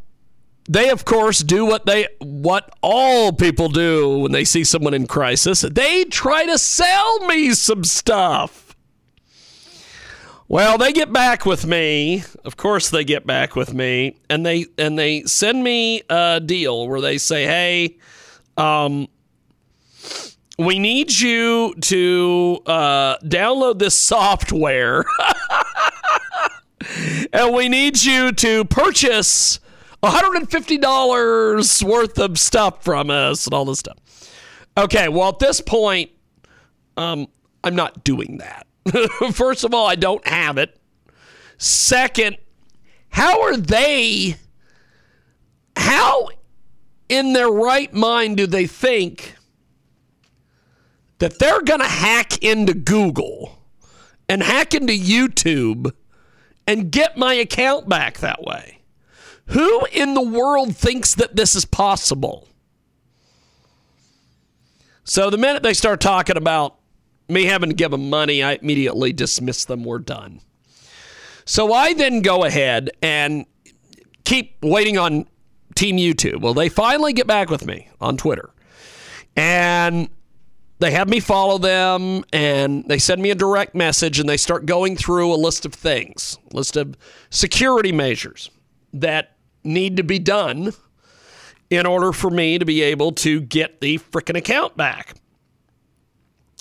they 0.69 0.89
of 0.91 1.05
course 1.05 1.41
do 1.41 1.67
what 1.67 1.87
they 1.87 2.07
what 2.21 2.71
all 2.83 3.33
people 3.33 3.69
do 3.69 4.19
when 4.19 4.33
they 4.33 4.45
see 4.45 4.65
someone 4.65 4.95
in 4.95 5.07
crisis 5.07 5.61
they 5.61 6.05
try 6.05 6.47
to 6.47 6.57
sell 6.57 7.27
me 7.27 7.53
some 7.53 7.85
stuff 7.85 8.64
well 10.49 10.79
they 10.79 10.93
get 10.93 11.13
back 11.13 11.47
with 11.47 11.67
me 11.67 12.23
of 12.45 12.57
course 12.57 12.91
they 12.91 13.05
get 13.05 13.27
back 13.27 13.57
with 13.57 13.73
me 13.75 14.17
and 14.29 14.45
they 14.45 14.67
and 14.79 14.99
they 14.99 15.23
send 15.23 15.63
me 15.63 16.03
a 16.11 16.41
deal 16.45 16.89
where 16.89 17.01
they 17.01 17.19
say 17.19 17.45
hey 17.45 17.97
um 18.57 19.09
we 20.59 20.79
need 20.79 21.13
you 21.13 21.75
to 21.81 22.61
uh, 22.67 23.19
download 23.19 23.79
this 23.79 23.97
software 23.97 25.05
and 27.33 27.55
we 27.55 27.69
need 27.69 28.03
you 28.03 28.31
to 28.33 28.65
purchase 28.67 29.59
$150 30.03 31.83
worth 31.83 32.19
of 32.19 32.39
stuff 32.39 32.85
from 32.85 33.11
us 33.11 33.47
and 33.47 33.55
all 33.55 33.65
this 33.65 33.81
stuff. 33.81 33.99
Okay, 34.77 35.09
well, 35.09 35.31
at 35.31 35.39
this 35.39 35.61
point, 35.61 36.11
um, 36.97 37.27
I'm 37.63 37.75
not 37.75 38.05
doing 38.05 38.39
that. 38.39 38.67
First 39.33 39.65
of 39.65 39.75
all, 39.75 39.87
I 39.87 39.95
don't 39.95 40.27
have 40.27 40.59
it. 40.59 40.79
Second, 41.57 42.37
how 43.09 43.43
are 43.43 43.57
they, 43.57 44.37
how 45.77 46.29
in 47.09 47.33
their 47.33 47.49
right 47.49 47.93
mind 47.93 48.37
do 48.37 48.47
they 48.47 48.67
think 48.67 49.37
that 51.19 51.39
they're 51.39 51.63
going 51.63 51.81
to 51.81 51.87
hack 51.87 52.43
into 52.43 52.75
Google 52.75 53.59
and 54.29 54.43
hack 54.43 54.75
into 54.75 54.93
YouTube 54.93 55.93
and 56.67 56.91
get 56.91 57.17
my 57.17 57.35
account 57.35 57.89
back 57.89 58.19
that 58.19 58.43
way? 58.43 58.81
Who 59.47 59.87
in 59.93 60.15
the 60.15 60.23
world 60.23 60.77
thinks 60.77 61.15
that 61.15 61.37
this 61.37 61.55
is 61.55 61.65
possible? 61.65 62.49
So 65.05 65.29
the 65.29 65.37
minute 65.37 65.63
they 65.63 65.75
start 65.75 66.01
talking 66.01 66.37
about 66.37 66.77
me 67.29 67.45
having 67.45 67.71
to 67.71 67.75
give 67.75 67.91
them 67.91 68.11
money, 68.11 68.43
I 68.43 68.55
immediately 68.55 69.13
dismiss 69.13 69.65
them. 69.65 69.85
We're 69.85 69.99
done. 69.99 70.41
So 71.45 71.73
I 71.73 71.95
then 71.95 72.23
go 72.23 72.45
ahead 72.45 72.91
and 73.03 73.47
keep 74.25 74.57
waiting 74.63 74.99
on 74.99 75.27
Team 75.75 75.97
YouTube. 75.97 76.41
Well, 76.41 76.55
they 76.55 76.69
finally 76.69 77.13
get 77.13 77.27
back 77.27 77.51
with 77.51 77.67
me 77.67 77.89
on 78.01 78.17
Twitter. 78.17 78.51
And 79.37 80.09
they 80.79 80.93
have 80.93 81.09
me 81.09 81.21
follow 81.21 81.59
them 81.59 82.25
and 82.33 82.85
they 82.89 82.99
send 82.99 83.23
me 83.23 83.31
a 83.31 83.35
direct 83.35 83.75
message 83.75 84.21
and 84.21 84.29
they 84.29 84.37
start 84.37 84.67
going 84.67 84.97
through 84.97 85.33
a 85.33 85.37
list 85.37 85.65
of 85.65 85.75
things, 85.75 86.39
list 86.53 86.77
of 86.77 86.97
security 87.31 87.93
measures 87.93 88.51
that 88.93 89.37
need 89.65 89.97
to 89.97 90.05
be 90.05 90.19
done 90.19 90.73
in 91.71 91.87
order 91.87 92.13
for 92.13 92.31
me 92.31 92.59
to 92.59 92.65
be 92.65 92.83
able 92.83 93.13
to 93.13 93.41
get 93.41 93.81
the 93.81 93.99
freaking 93.99 94.37
account 94.37 94.77
back. 94.77 95.15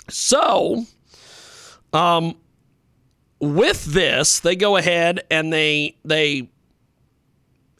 So, 0.09 0.85
um, 1.91 2.35
with 3.39 3.85
this, 3.85 4.39
they 4.39 4.55
go 4.55 4.77
ahead 4.77 5.21
and 5.29 5.51
they 5.51 5.97
they 6.05 6.49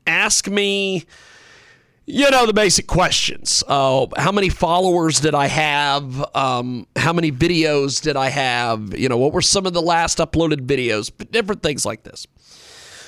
ask 0.06 0.48
me, 0.48 1.06
you 2.06 2.30
know, 2.30 2.46
the 2.46 2.54
basic 2.54 2.88
questions. 2.88 3.64
Uh, 3.68 4.08
how 4.18 4.32
many 4.32 4.50
followers 4.50 5.20
did 5.20 5.36
I 5.36 5.48
have? 5.48 6.36
Um, 6.36 6.88
how 6.96 7.14
many 7.14 7.32
videos 7.32 8.02
did 8.02 8.18
I 8.18 8.30
have? 8.30 8.98
You 8.98 9.10
know, 9.10 9.18
what 9.18 9.32
were 9.34 9.42
some 9.42 9.66
of 9.66 9.74
the 9.74 9.82
last 9.82 10.18
uploaded 10.18 10.66
videos? 10.66 11.12
Different 11.32 11.64
things 11.64 11.86
like 11.86 12.04
this. 12.04 12.28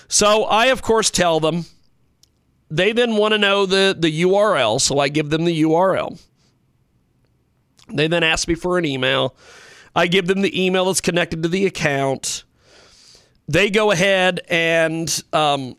So 0.07 0.43
I, 0.43 0.67
of 0.67 0.81
course, 0.81 1.09
tell 1.09 1.39
them. 1.39 1.65
They 2.71 2.93
then 2.93 3.15
want 3.15 3.33
to 3.33 3.37
know 3.37 3.65
the, 3.65 3.95
the 3.97 4.23
URL, 4.23 4.81
so 4.81 4.99
I 4.99 5.09
give 5.09 5.29
them 5.29 5.45
the 5.45 5.61
URL. 5.63 6.19
They 7.87 8.07
then 8.07 8.23
ask 8.23 8.47
me 8.47 8.55
for 8.55 8.77
an 8.77 8.85
email. 8.85 9.35
I 9.95 10.07
give 10.07 10.27
them 10.27 10.41
the 10.41 10.65
email 10.65 10.85
that's 10.85 11.01
connected 11.01 11.43
to 11.43 11.49
the 11.49 11.65
account. 11.65 12.43
They 13.47 13.69
go 13.69 13.91
ahead 13.91 14.41
and 14.49 15.23
um, 15.31 15.77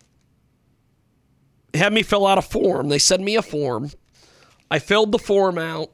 have 1.74 1.92
me 1.92 2.02
fill 2.02 2.26
out 2.26 2.38
a 2.38 2.42
form. 2.42 2.88
They 2.88 2.98
send 2.98 3.24
me 3.24 3.36
a 3.36 3.42
form. 3.42 3.90
I 4.70 4.78
filled 4.78 5.12
the 5.12 5.18
form 5.18 5.58
out, 5.58 5.90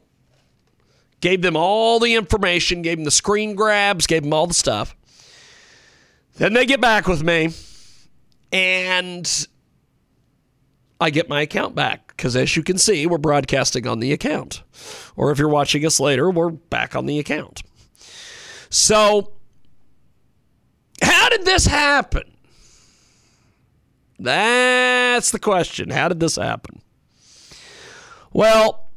gave 1.21 1.41
them 1.41 1.55
all 1.55 1.99
the 1.99 2.15
information, 2.15 2.81
gave 2.81 2.97
them 2.97 3.05
the 3.05 3.11
screen 3.11 3.55
grabs, 3.55 4.07
gave 4.07 4.23
them 4.23 4.33
all 4.33 4.47
the 4.47 4.53
stuff. 4.53 4.95
Then 6.35 6.53
they 6.53 6.65
get 6.65 6.81
back 6.81 7.07
with 7.07 7.23
me, 7.23 7.49
and 8.51 9.47
I 10.99 11.11
get 11.11 11.29
my 11.29 11.41
account 11.41 11.75
back 11.75 12.02
because, 12.15 12.35
as 12.35 12.55
you 12.55 12.63
can 12.63 12.77
see, 12.77 13.05
we're 13.05 13.17
broadcasting 13.17 13.87
on 13.87 13.99
the 13.99 14.13
account. 14.13 14.63
Or 15.15 15.31
if 15.31 15.39
you're 15.39 15.49
watching 15.49 15.85
us 15.85 15.99
later, 15.99 16.29
we're 16.29 16.51
back 16.51 16.95
on 16.95 17.05
the 17.05 17.19
account. 17.19 17.63
So, 18.69 19.33
how 21.01 21.29
did 21.29 21.45
this 21.45 21.65
happen? 21.65 22.23
That's 24.19 25.31
the 25.31 25.39
question. 25.39 25.89
How 25.89 26.07
did 26.07 26.19
this 26.19 26.35
happen? 26.35 26.81
Well, 28.31 28.89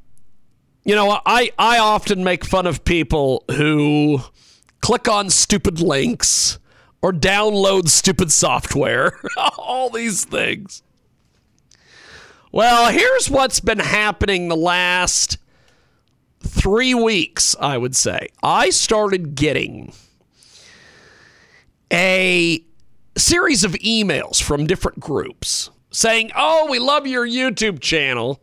you 0.84 0.94
know, 0.94 1.20
I, 1.26 1.50
I 1.58 1.78
often 1.78 2.22
make 2.22 2.44
fun 2.44 2.66
of 2.66 2.84
people 2.84 3.44
who 3.50 4.20
click 4.80 5.08
on 5.08 5.30
stupid 5.30 5.80
links 5.80 6.58
or 7.02 7.12
download 7.12 7.88
stupid 7.88 8.30
software, 8.30 9.18
all 9.58 9.90
these 9.90 10.24
things. 10.24 10.82
Well, 12.56 12.90
here's 12.90 13.28
what's 13.28 13.60
been 13.60 13.80
happening 13.80 14.48
the 14.48 14.56
last 14.56 15.36
three 16.40 16.94
weeks, 16.94 17.54
I 17.60 17.76
would 17.76 17.94
say. 17.94 18.28
I 18.42 18.70
started 18.70 19.34
getting 19.34 19.92
a 21.92 22.64
series 23.14 23.62
of 23.62 23.72
emails 23.72 24.42
from 24.42 24.66
different 24.66 25.00
groups 25.00 25.68
saying, 25.90 26.30
Oh, 26.34 26.66
we 26.70 26.78
love 26.78 27.06
your 27.06 27.28
YouTube 27.28 27.80
channel. 27.80 28.40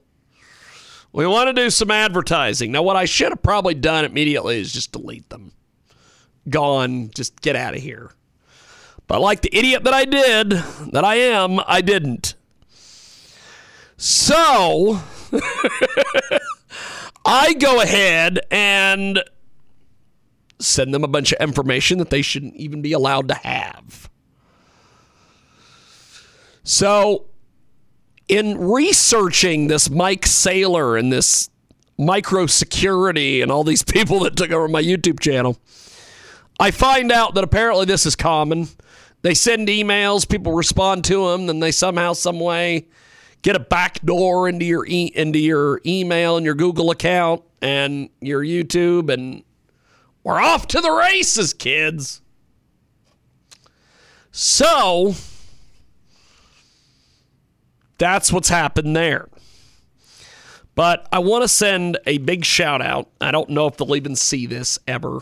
We 1.12 1.26
want 1.26 1.48
to 1.48 1.60
do 1.60 1.72
some 1.72 1.90
advertising. 1.90 2.72
Now, 2.72 2.84
what 2.84 2.96
I 2.96 3.06
should 3.06 3.32
have 3.32 3.42
probably 3.42 3.74
done 3.74 4.06
immediately 4.06 4.62
is 4.62 4.72
just 4.72 4.92
delete 4.92 5.30
them. 5.30 5.54
Gone, 6.48 7.10
just 7.16 7.42
get 7.42 7.56
out 7.56 7.76
of 7.76 7.82
here. 7.82 8.12
But 9.08 9.22
like 9.22 9.42
the 9.42 9.58
idiot 9.58 9.86
that 9.86 9.94
I 9.96 10.06
did, 10.06 10.52
that 10.92 11.04
I 11.04 11.16
am, 11.16 11.60
I 11.66 11.82
didn't. 11.82 12.36
So 13.98 15.00
I 17.26 17.54
go 17.54 17.82
ahead 17.82 18.40
and 18.52 19.24
send 20.60 20.94
them 20.94 21.04
a 21.04 21.08
bunch 21.08 21.32
of 21.32 21.42
information 21.42 21.98
that 22.00 22.10
they 22.10 22.22
shouldn't 22.22 22.56
even 22.56 22.82
be 22.82 22.94
allowed 22.94 23.28
to 23.30 23.36
have. 23.36 24.10
So, 26.64 27.26
in 28.30 28.58
researching 28.58 29.68
this 29.68 29.90
Mike 29.90 30.22
Saylor 30.22 30.98
and 30.98 31.12
this 31.12 31.50
micro 31.98 32.46
security 32.46 33.42
and 33.42 33.52
all 33.52 33.64
these 33.64 33.84
people 33.84 34.22
that 34.22 34.36
took 34.36 34.52
over 34.52 34.68
my 34.68 34.82
YouTube 34.82 35.20
channel, 35.20 35.58
I 36.60 36.72
find 36.72 37.12
out 37.12 37.36
that 37.36 37.44
apparently 37.44 37.86
this 37.86 38.06
is 38.06 38.16
common. 38.16 38.68
They 39.22 39.34
send 39.34 39.68
emails, 39.68 40.28
people 40.28 40.54
respond 40.54 41.06
to 41.06 41.30
them, 41.30 41.48
then 41.48 41.60
they 41.60 41.72
somehow, 41.72 42.14
some 42.14 42.40
way 42.40 42.88
get 43.44 43.56
a 43.56 43.60
back 43.60 44.02
door 44.02 44.50
into 44.50 44.66
your 44.66 44.86
e- 44.88 45.12
into 45.14 45.38
your 45.38 45.80
email 45.86 46.38
and 46.38 46.46
your 46.46 46.56
Google 46.56 46.90
account 46.90 47.44
and 47.62 48.10
your 48.20 48.42
YouTube 48.42 49.14
and 49.14 49.44
we're 50.24 50.42
off 50.42 50.68
to 50.70 50.80
the 50.82 50.90
races, 50.90 51.54
kids. 51.54 52.22
So 54.32 55.14
that's 57.98 58.32
what's 58.32 58.50
happened 58.50 58.96
there. 58.96 59.28
But 60.76 61.08
I 61.12 61.20
want 61.20 61.44
to 61.44 61.48
send 61.48 62.00
a 62.08 62.18
big 62.18 62.46
shout 62.46 62.82
out. 62.82 63.10
I 63.22 63.32
don't 63.32 63.50
know 63.50 63.68
if 63.68 63.78
they'll 63.78 63.96
even 63.96 64.16
see 64.16 64.48
this 64.48 64.80
ever. 64.88 65.20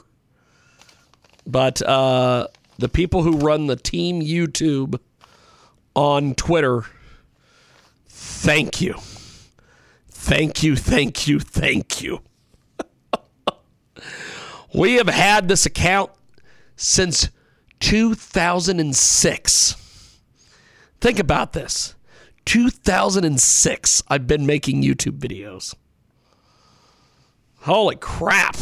But 1.46 1.82
uh, 1.82 2.48
the 2.78 2.88
people 2.88 3.24
who 3.24 3.38
run 3.38 3.68
the 3.68 3.76
team 3.76 4.22
YouTube 4.22 5.00
on 5.96 6.36
Twitter 6.36 6.86
Thank 8.42 8.82
you. 8.82 8.96
Thank 10.10 10.64
you, 10.64 10.76
thank 10.76 11.28
you, 11.28 11.40
thank 11.40 12.02
you. 12.02 12.22
we 14.74 14.96
have 14.96 15.10
had 15.10 15.48
this 15.48 15.68
account 15.68 16.10
since 16.76 17.30
2006. 17.82 19.76
Think 21.00 21.20
about 21.20 21.54
this 21.54 21.94
2006, 22.46 24.04
I've 24.08 24.26
been 24.26 24.48
making 24.48 24.82
YouTube 24.82 25.20
videos. 25.20 25.76
Holy 27.60 27.96
crap. 27.96 28.58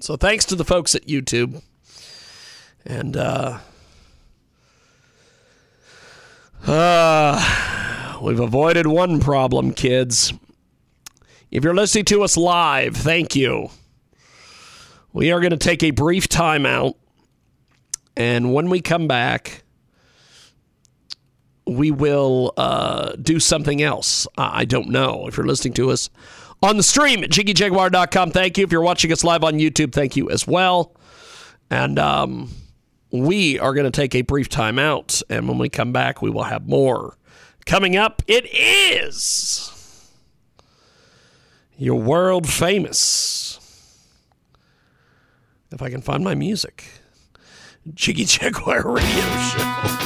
So 0.00 0.16
thanks 0.16 0.44
to 0.44 0.54
the 0.54 0.66
folks 0.66 0.94
at 0.94 1.06
YouTube. 1.06 1.62
And, 2.84 3.16
uh, 3.16 3.60
uh, 6.76 8.18
we've 8.22 8.40
avoided 8.40 8.86
one 8.86 9.20
problem, 9.20 9.72
kids. 9.72 10.32
If 11.50 11.64
you're 11.64 11.74
listening 11.74 12.04
to 12.06 12.22
us 12.22 12.36
live, 12.36 12.96
thank 12.96 13.36
you. 13.36 13.70
We 15.12 15.32
are 15.32 15.40
going 15.40 15.50
to 15.52 15.56
take 15.56 15.82
a 15.82 15.92
brief 15.92 16.28
timeout. 16.28 16.94
And 18.16 18.52
when 18.52 18.68
we 18.68 18.80
come 18.80 19.08
back, 19.08 19.62
we 21.66 21.90
will 21.90 22.52
uh, 22.56 23.12
do 23.20 23.40
something 23.40 23.82
else. 23.82 24.26
I 24.36 24.64
don't 24.64 24.88
know. 24.88 25.26
If 25.26 25.36
you're 25.36 25.46
listening 25.46 25.74
to 25.74 25.90
us 25.90 26.10
on 26.62 26.76
the 26.76 26.82
stream 26.82 27.24
at 27.24 27.30
jiggyjaguar.com, 27.30 28.30
thank 28.30 28.58
you. 28.58 28.64
If 28.64 28.72
you're 28.72 28.82
watching 28.82 29.12
us 29.12 29.24
live 29.24 29.44
on 29.44 29.54
YouTube, 29.54 29.92
thank 29.92 30.16
you 30.16 30.30
as 30.30 30.46
well. 30.46 30.94
And, 31.70 31.98
um, 31.98 32.50
we 33.20 33.58
are 33.58 33.74
going 33.74 33.84
to 33.84 33.90
take 33.90 34.14
a 34.14 34.22
brief 34.22 34.48
time 34.48 34.78
out. 34.78 35.22
And 35.28 35.48
when 35.48 35.58
we 35.58 35.68
come 35.68 35.92
back, 35.92 36.22
we 36.22 36.30
will 36.30 36.44
have 36.44 36.68
more. 36.68 37.16
Coming 37.64 37.96
up, 37.96 38.22
it 38.26 38.46
is 38.52 39.72
your 41.76 42.00
world 42.00 42.48
famous. 42.48 43.58
If 45.70 45.82
I 45.82 45.90
can 45.90 46.00
find 46.00 46.22
my 46.22 46.34
music, 46.34 46.84
Jiggy 47.92 48.24
Jaguar 48.24 48.82
Radio 48.88 49.38
Show. 49.40 50.05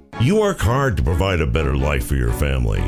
You 0.19 0.39
work 0.39 0.59
hard 0.59 0.97
to 0.97 1.03
provide 1.03 1.41
a 1.41 1.47
better 1.47 1.75
life 1.75 2.05
for 2.05 2.15
your 2.15 2.33
family. 2.33 2.83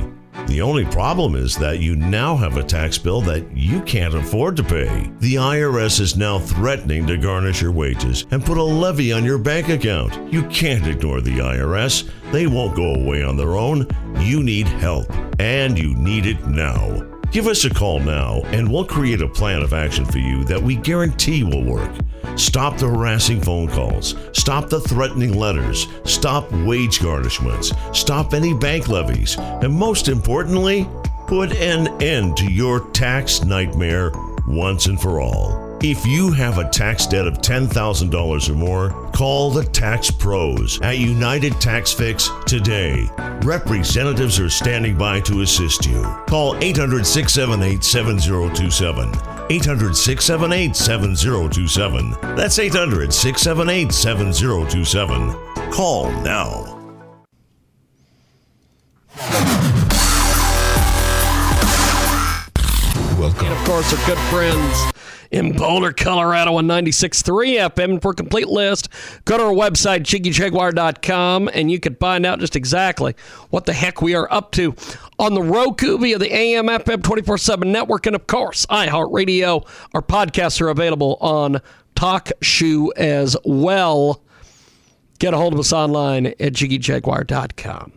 The 0.47 0.61
only 0.61 0.85
problem 0.85 1.35
is 1.35 1.55
that 1.57 1.79
you 1.79 1.95
now 1.95 2.35
have 2.35 2.57
a 2.57 2.63
tax 2.63 2.97
bill 2.97 3.21
that 3.21 3.55
you 3.55 3.81
can't 3.83 4.13
afford 4.13 4.57
to 4.57 4.63
pay. 4.63 5.09
The 5.19 5.35
IRS 5.35 5.99
is 5.99 6.17
now 6.17 6.37
threatening 6.37 7.07
to 7.07 7.17
garnish 7.17 7.61
your 7.61 7.71
wages 7.71 8.25
and 8.31 8.43
put 8.43 8.57
a 8.57 8.63
levy 8.63 9.13
on 9.13 9.23
your 9.23 9.37
bank 9.37 9.69
account. 9.69 10.31
You 10.33 10.43
can't 10.49 10.85
ignore 10.85 11.21
the 11.21 11.39
IRS. 11.39 12.09
They 12.31 12.47
won't 12.47 12.75
go 12.75 12.93
away 12.93 13.23
on 13.23 13.37
their 13.37 13.55
own. 13.55 13.87
You 14.19 14.43
need 14.43 14.67
help, 14.67 15.07
and 15.39 15.79
you 15.79 15.95
need 15.95 16.25
it 16.25 16.45
now. 16.45 17.12
Give 17.33 17.47
us 17.47 17.65
a 17.65 17.69
call 17.71 17.99
now, 17.99 18.41
and 18.51 18.71
we'll 18.71 18.85
create 18.85 19.19
a 19.19 19.27
plan 19.27 19.63
of 19.63 19.73
action 19.73 20.05
for 20.05 20.19
you 20.19 20.43
that 20.43 20.61
we 20.61 20.75
guarantee 20.75 21.43
will 21.43 21.63
work. 21.63 21.89
Stop 22.35 22.77
the 22.77 22.87
harassing 22.87 23.41
phone 23.41 23.67
calls. 23.69 24.13
Stop 24.33 24.69
the 24.69 24.79
threatening 24.79 25.33
letters. 25.33 25.87
Stop 26.05 26.51
wage 26.51 26.99
garnishments. 26.99 27.73
Stop 27.95 28.35
any 28.35 28.53
bank 28.53 28.87
levies. 28.87 29.35
And 29.39 29.73
most 29.73 30.09
importantly, 30.09 30.87
put 31.25 31.51
an 31.53 31.87
end 32.03 32.37
to 32.37 32.51
your 32.51 32.87
tax 32.91 33.43
nightmare 33.43 34.11
once 34.45 34.85
and 34.85 35.01
for 35.01 35.19
all. 35.19 35.62
If 35.85 36.05
you 36.05 36.31
have 36.31 36.59
a 36.59 36.69
tax 36.69 37.05
debt 37.05 37.27
of 37.27 37.39
$10,000 37.39 38.49
or 38.49 38.53
more, 38.53 39.11
call 39.11 39.51
the 39.51 39.65
Tax 39.65 40.09
Pros 40.09 40.79
at 40.79 40.97
United 40.97 41.59
Tax 41.59 41.91
Fix 41.91 42.29
today. 42.45 43.09
Representatives 43.43 44.39
are 44.39 44.49
standing 44.49 44.97
by 44.97 45.19
to 45.19 45.41
assist 45.41 45.85
you. 45.85 46.01
Call 46.25 46.55
800 46.63 47.05
678 47.05 47.83
7027. 47.83 49.09
800 49.49 49.93
678 49.93 50.73
7027. 50.73 52.11
That's 52.33 52.59
800 52.59 53.13
678 53.13 53.91
7027. 53.91 55.33
Call 55.69 56.09
now. 56.21 56.79
Welcome. 63.19 63.47
And 63.47 63.53
of 63.53 63.65
course, 63.65 63.91
our 63.91 64.07
good 64.07 64.19
friends 64.29 64.92
in 65.33 65.51
Boulder, 65.57 65.91
Colorado 65.91 66.55
on 66.55 66.67
96.3 66.67 67.69
FM. 67.69 68.01
For 68.01 68.11
a 68.11 68.15
complete 68.15 68.47
list, 68.47 68.87
go 69.25 69.37
to 69.37 69.43
our 69.43 69.51
website, 69.51 70.03
jiggyjaguar.com, 70.03 71.49
and 71.53 71.71
you 71.71 71.79
can 71.79 71.95
find 71.95 72.25
out 72.25 72.39
just 72.39 72.55
exactly 72.55 73.15
what 73.49 73.65
the 73.65 73.73
heck 73.73 74.01
we 74.01 74.15
are 74.15 74.31
up 74.31 74.51
to 74.51 74.75
on 75.17 75.33
the 75.33 75.41
Roku 75.41 75.97
via 75.97 76.17
the 76.17 76.33
AM 76.33 76.67
FM 76.67 77.03
24 77.03 77.37
7 77.37 77.71
network. 77.71 78.05
And 78.05 78.15
of 78.15 78.27
course, 78.27 78.65
iHeartRadio. 78.67 79.67
Our 79.93 80.01
podcasts 80.01 80.61
are 80.61 80.69
available 80.69 81.17
on 81.19 81.59
TalkShoe 81.95 82.89
as 82.95 83.35
well. 83.43 84.21
Get 85.19 85.33
a 85.33 85.37
hold 85.37 85.53
of 85.53 85.59
us 85.59 85.73
online 85.73 86.27
at 86.27 86.53
jiggyjaguar.com. 86.53 87.93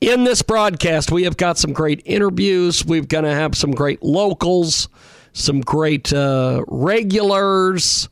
In 0.00 0.24
this 0.24 0.42
broadcast, 0.42 1.12
we 1.12 1.24
have 1.24 1.36
got 1.36 1.58
some 1.58 1.72
great 1.72 2.02
interviews. 2.04 2.84
We're 2.84 3.02
going 3.02 3.24
to 3.24 3.34
have 3.34 3.56
some 3.56 3.70
great 3.70 4.02
locals, 4.02 4.88
some 5.32 5.60
great 5.60 6.12
uh, 6.12 6.64
regulars, 6.68 8.08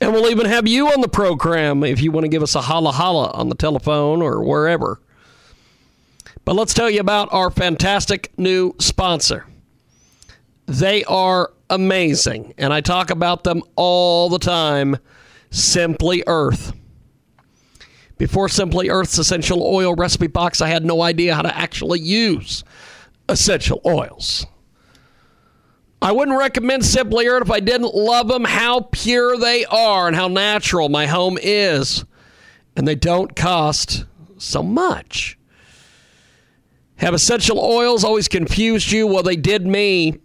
and 0.00 0.12
we'll 0.12 0.30
even 0.30 0.46
have 0.46 0.66
you 0.66 0.88
on 0.88 1.00
the 1.00 1.08
program 1.08 1.84
if 1.84 2.00
you 2.00 2.10
want 2.10 2.24
to 2.24 2.28
give 2.28 2.42
us 2.42 2.54
a 2.54 2.62
holla 2.62 2.92
holla 2.92 3.30
on 3.32 3.48
the 3.48 3.54
telephone 3.54 4.22
or 4.22 4.42
wherever. 4.42 5.00
But 6.44 6.56
let's 6.56 6.74
tell 6.74 6.90
you 6.90 7.00
about 7.00 7.32
our 7.32 7.50
fantastic 7.50 8.36
new 8.38 8.74
sponsor. 8.78 9.46
They 10.66 11.04
are 11.04 11.52
amazing, 11.70 12.54
and 12.58 12.72
I 12.72 12.80
talk 12.80 13.10
about 13.10 13.44
them 13.44 13.62
all 13.76 14.28
the 14.28 14.38
time 14.38 14.96
Simply 15.50 16.22
Earth. 16.26 16.72
Before 18.18 18.48
Simply 18.48 18.88
Earth's 18.90 19.18
essential 19.18 19.62
oil 19.62 19.94
recipe 19.94 20.26
box, 20.26 20.60
I 20.60 20.68
had 20.68 20.84
no 20.84 21.02
idea 21.02 21.34
how 21.34 21.42
to 21.42 21.56
actually 21.56 22.00
use 22.00 22.64
essential 23.28 23.80
oils. 23.84 24.46
I 26.04 26.12
wouldn't 26.12 26.36
recommend 26.36 26.84
Simply 26.84 27.26
Earth 27.26 27.44
if 27.44 27.50
I 27.50 27.60
didn't 27.60 27.94
love 27.94 28.28
them, 28.28 28.44
how 28.44 28.88
pure 28.92 29.38
they 29.38 29.64
are, 29.64 30.06
and 30.06 30.14
how 30.14 30.28
natural 30.28 30.90
my 30.90 31.06
home 31.06 31.38
is. 31.40 32.04
And 32.76 32.86
they 32.86 32.94
don't 32.94 33.34
cost 33.34 34.04
so 34.36 34.62
much. 34.62 35.38
Have 36.96 37.14
essential 37.14 37.58
oils 37.58 38.04
always 38.04 38.28
confused 38.28 38.92
you? 38.92 39.06
Well, 39.06 39.22
they 39.22 39.34
did 39.34 39.66
me. 39.66 40.18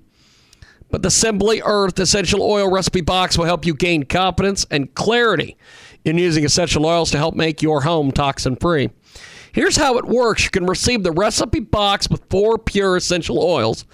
But 0.92 1.02
the 1.02 1.10
Simply 1.10 1.62
Earth 1.64 1.98
Essential 1.98 2.42
Oil 2.42 2.70
Recipe 2.70 3.00
Box 3.00 3.38
will 3.38 3.46
help 3.46 3.66
you 3.66 3.74
gain 3.74 4.04
confidence 4.04 4.66
and 4.70 4.94
clarity 4.96 5.56
in 6.04 6.18
using 6.18 6.44
essential 6.44 6.86
oils 6.86 7.10
to 7.12 7.18
help 7.18 7.36
make 7.36 7.62
your 7.62 7.84
home 7.84 8.12
toxin 8.12 8.58
free. 8.58 8.90
Here's 9.54 9.78
how 9.78 9.98
it 9.98 10.06
works 10.06 10.44
you 10.44 10.50
can 10.50 10.66
receive 10.66 11.04
the 11.04 11.14
recipe 11.14 11.62
box 11.62 12.10
with 12.10 12.30
four 12.30 12.58
pure 12.58 12.98
essential 12.98 13.42
oils, 13.42 13.86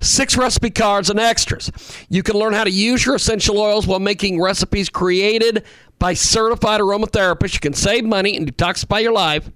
six 0.00 0.36
recipe 0.36 0.70
cards, 0.70 1.10
and 1.10 1.18
extras. 1.18 1.70
You 2.08 2.22
can 2.22 2.36
learn 2.36 2.52
how 2.52 2.64
to 2.64 2.70
use 2.70 3.04
your 3.04 3.14
essential 3.14 3.58
oils 3.58 3.86
while 3.86 4.00
making 4.00 4.40
recipes 4.40 4.88
created 4.88 5.64
by 5.98 6.14
certified 6.14 6.80
aromatherapists. 6.80 7.54
You 7.54 7.60
can 7.60 7.72
save 7.72 8.04
money 8.04 8.36
and 8.36 8.54
detoxify 8.54 9.02
your 9.02 9.12
life. 9.12 9.50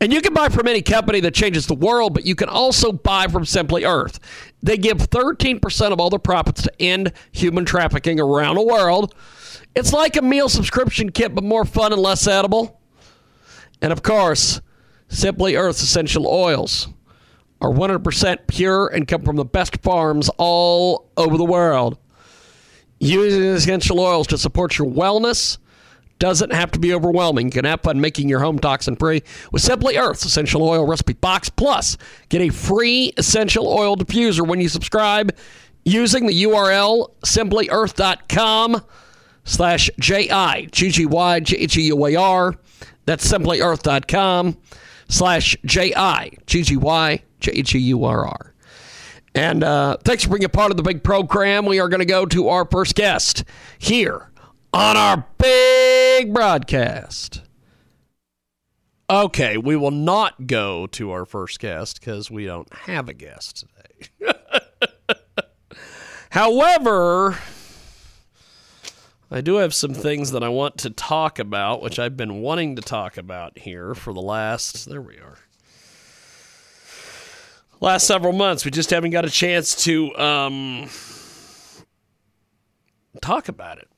And 0.00 0.12
you 0.12 0.20
can 0.20 0.34
buy 0.34 0.50
from 0.50 0.68
any 0.68 0.82
company 0.82 1.20
that 1.20 1.34
changes 1.34 1.66
the 1.66 1.74
world, 1.74 2.12
but 2.12 2.26
you 2.26 2.34
can 2.34 2.50
also 2.50 2.92
buy 2.92 3.28
from 3.28 3.46
Simply 3.46 3.84
Earth. 3.84 4.20
They 4.62 4.76
give 4.76 4.98
13% 4.98 5.92
of 5.92 6.00
all 6.00 6.10
their 6.10 6.18
profits 6.18 6.62
to 6.62 6.82
end 6.82 7.12
human 7.32 7.64
trafficking 7.64 8.20
around 8.20 8.56
the 8.56 8.62
world. 8.62 9.14
It's 9.74 9.94
like 9.94 10.16
a 10.16 10.22
meal 10.22 10.50
subscription 10.50 11.10
kit, 11.10 11.34
but 11.34 11.44
more 11.44 11.64
fun 11.64 11.92
and 11.92 12.02
less 12.02 12.26
edible. 12.26 12.80
And 13.80 13.92
of 13.92 14.02
course, 14.02 14.60
Simply 15.08 15.56
Earth's 15.56 15.82
essential 15.82 16.26
oils 16.26 16.88
are 17.60 17.70
100% 17.70 18.46
pure 18.46 18.88
and 18.88 19.08
come 19.08 19.22
from 19.22 19.36
the 19.36 19.44
best 19.44 19.82
farms 19.82 20.30
all 20.38 21.10
over 21.16 21.36
the 21.36 21.44
world. 21.44 21.98
Using 22.98 23.42
essential 23.42 24.00
oils 24.00 24.26
to 24.28 24.38
support 24.38 24.78
your 24.78 24.88
wellness 24.88 25.58
doesn't 26.18 26.50
have 26.52 26.70
to 26.72 26.78
be 26.78 26.92
overwhelming. 26.94 27.46
You 27.46 27.52
can 27.52 27.64
have 27.66 27.82
fun 27.82 28.00
making 28.00 28.28
your 28.28 28.40
home 28.40 28.58
toxin 28.58 28.96
free 28.96 29.22
with 29.52 29.62
Simply 29.62 29.98
Earth's 29.98 30.24
essential 30.24 30.62
oil 30.62 30.86
recipe 30.86 31.12
box. 31.12 31.50
Plus, 31.50 31.98
get 32.28 32.40
a 32.40 32.48
free 32.48 33.12
essential 33.16 33.68
oil 33.68 33.96
diffuser 33.96 34.44
when 34.46 34.60
you 34.60 34.68
subscribe 34.68 35.34
using 35.84 36.26
the 36.26 36.44
URL 36.44 37.10
simplyearth.com 37.24 38.82
slash 39.44 39.90
J-I-G-G-Y-J-G-U-A-R. 39.98 42.54
That's 43.04 43.30
simplyearth.com 43.30 44.56
slash 45.08 45.56
J-I-G-G-Y-J-G-U-R-R. 47.40 48.54
And 49.34 49.62
uh, 49.62 49.98
thanks 50.02 50.24
for 50.24 50.30
being 50.30 50.44
a 50.44 50.48
part 50.48 50.70
of 50.70 50.78
the 50.78 50.82
big 50.82 51.02
program. 51.02 51.66
We 51.66 51.78
are 51.78 51.88
going 51.88 52.00
to 52.00 52.06
go 52.06 52.24
to 52.24 52.48
our 52.48 52.64
first 52.64 52.94
guest 52.94 53.44
here 53.78 54.30
on 54.72 54.96
our 54.96 55.26
big 55.38 56.32
broadcast. 56.32 57.42
Okay, 59.08 59.56
we 59.56 59.76
will 59.76 59.90
not 59.90 60.46
go 60.46 60.86
to 60.88 61.10
our 61.10 61.24
first 61.24 61.60
guest 61.60 62.00
because 62.00 62.30
we 62.30 62.46
don't 62.46 62.72
have 62.72 63.08
a 63.08 63.14
guest 63.14 63.66
today. 64.18 64.32
However, 66.30 67.38
I 69.30 69.40
do 69.42 69.56
have 69.56 69.74
some 69.74 69.92
things 69.92 70.32
that 70.32 70.42
I 70.42 70.48
want 70.48 70.78
to 70.78 70.90
talk 70.90 71.38
about, 71.38 71.82
which 71.82 71.98
I've 71.98 72.16
been 72.16 72.40
wanting 72.40 72.76
to 72.76 72.82
talk 72.82 73.16
about 73.16 73.58
here 73.58 73.94
for 73.94 74.12
the 74.12 74.22
last. 74.22 74.88
There 74.88 75.02
we 75.02 75.18
are. 75.18 75.38
Last 77.80 78.06
several 78.06 78.32
months, 78.32 78.64
we 78.64 78.70
just 78.70 78.90
haven't 78.90 79.10
got 79.10 79.24
a 79.26 79.30
chance 79.30 79.84
to 79.84 80.16
um, 80.16 80.88
talk 83.20 83.48
about 83.48 83.78
it. 83.78 83.88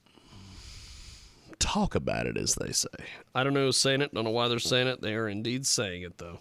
Talk 1.60 1.94
about 1.94 2.26
it, 2.26 2.36
as 2.36 2.54
they 2.56 2.72
say. 2.72 2.88
I 3.34 3.44
don't 3.44 3.54
know 3.54 3.66
who's 3.66 3.76
saying 3.76 4.00
it. 4.00 4.12
Don't 4.12 4.24
know 4.24 4.30
why 4.30 4.48
they're 4.48 4.58
saying 4.58 4.88
it. 4.88 5.00
They 5.00 5.14
are 5.14 5.28
indeed 5.28 5.66
saying 5.66 6.02
it, 6.02 6.18
though. 6.18 6.40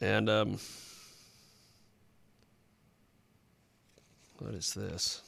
And 0.00 0.30
um, 0.30 0.58
what 4.38 4.54
is 4.54 4.72
this? 4.72 5.22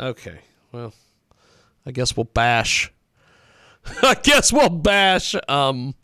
Okay, 0.00 0.40
well, 0.72 0.92
I 1.86 1.92
guess 1.92 2.16
we'll 2.16 2.24
bash. 2.24 2.92
I 4.02 4.14
guess 4.14 4.52
we'll 4.52 4.68
bash. 4.68 5.34
Um, 5.48 5.94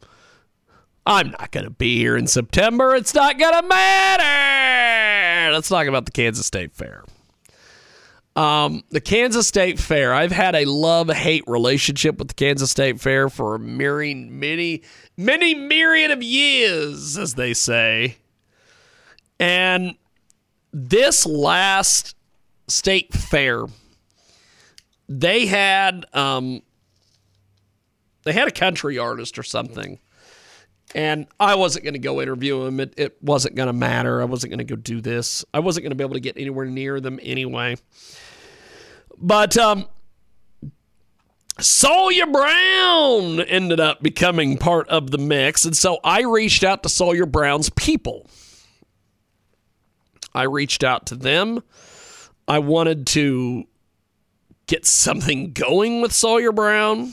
I'm 1.08 1.30
not 1.30 1.50
going 1.52 1.64
to 1.64 1.70
be 1.70 1.96
here 1.96 2.18
in 2.18 2.26
September. 2.26 2.94
It's 2.94 3.14
not 3.14 3.38
going 3.38 3.54
to 3.54 3.66
matter. 3.66 5.52
Let's 5.54 5.70
talk 5.70 5.86
about 5.86 6.04
the 6.04 6.12
Kansas 6.12 6.44
State 6.44 6.74
Fair. 6.74 7.02
Um, 8.36 8.84
the 8.90 9.00
Kansas 9.00 9.48
State 9.48 9.78
Fair. 9.78 10.12
I've 10.12 10.32
had 10.32 10.54
a 10.54 10.66
love 10.66 11.08
hate 11.08 11.44
relationship 11.46 12.18
with 12.18 12.28
the 12.28 12.34
Kansas 12.34 12.70
State 12.70 13.00
Fair 13.00 13.30
for 13.30 13.54
a 13.54 13.58
myriad, 13.58 14.28
many, 14.28 14.82
many 15.16 15.54
myriad 15.54 16.10
of 16.10 16.22
years, 16.22 17.16
as 17.16 17.36
they 17.36 17.54
say. 17.54 18.18
And 19.40 19.94
this 20.74 21.24
last 21.24 22.16
state 22.66 23.14
fair, 23.14 23.64
they 25.08 25.46
had 25.46 26.04
um, 26.12 26.60
they 28.24 28.34
had 28.34 28.46
a 28.46 28.52
country 28.52 28.98
artist 28.98 29.38
or 29.38 29.42
something. 29.42 30.00
And 30.94 31.26
I 31.38 31.54
wasn't 31.54 31.84
going 31.84 31.94
to 31.94 32.00
go 32.00 32.22
interview 32.22 32.64
him. 32.64 32.80
It, 32.80 32.94
it 32.96 33.22
wasn't 33.22 33.54
going 33.56 33.66
to 33.66 33.74
matter. 33.74 34.22
I 34.22 34.24
wasn't 34.24 34.50
going 34.50 34.58
to 34.58 34.64
go 34.64 34.76
do 34.76 35.00
this. 35.00 35.44
I 35.52 35.60
wasn't 35.60 35.84
going 35.84 35.90
to 35.90 35.96
be 35.96 36.04
able 36.04 36.14
to 36.14 36.20
get 36.20 36.38
anywhere 36.38 36.66
near 36.66 36.98
them 37.00 37.20
anyway. 37.22 37.76
But 39.18 39.56
um, 39.58 39.86
Sawyer 41.60 42.26
Brown 42.26 43.40
ended 43.40 43.80
up 43.80 44.02
becoming 44.02 44.56
part 44.56 44.88
of 44.88 45.10
the 45.10 45.18
mix. 45.18 45.64
And 45.64 45.76
so 45.76 45.98
I 46.04 46.22
reached 46.22 46.64
out 46.64 46.82
to 46.84 46.88
Sawyer 46.88 47.26
Brown's 47.26 47.68
people. 47.70 48.30
I 50.34 50.44
reached 50.44 50.84
out 50.84 51.06
to 51.06 51.16
them. 51.16 51.62
I 52.46 52.60
wanted 52.60 53.06
to 53.08 53.64
get 54.66 54.86
something 54.86 55.52
going 55.52 56.00
with 56.00 56.12
Sawyer 56.12 56.52
Brown. 56.52 57.12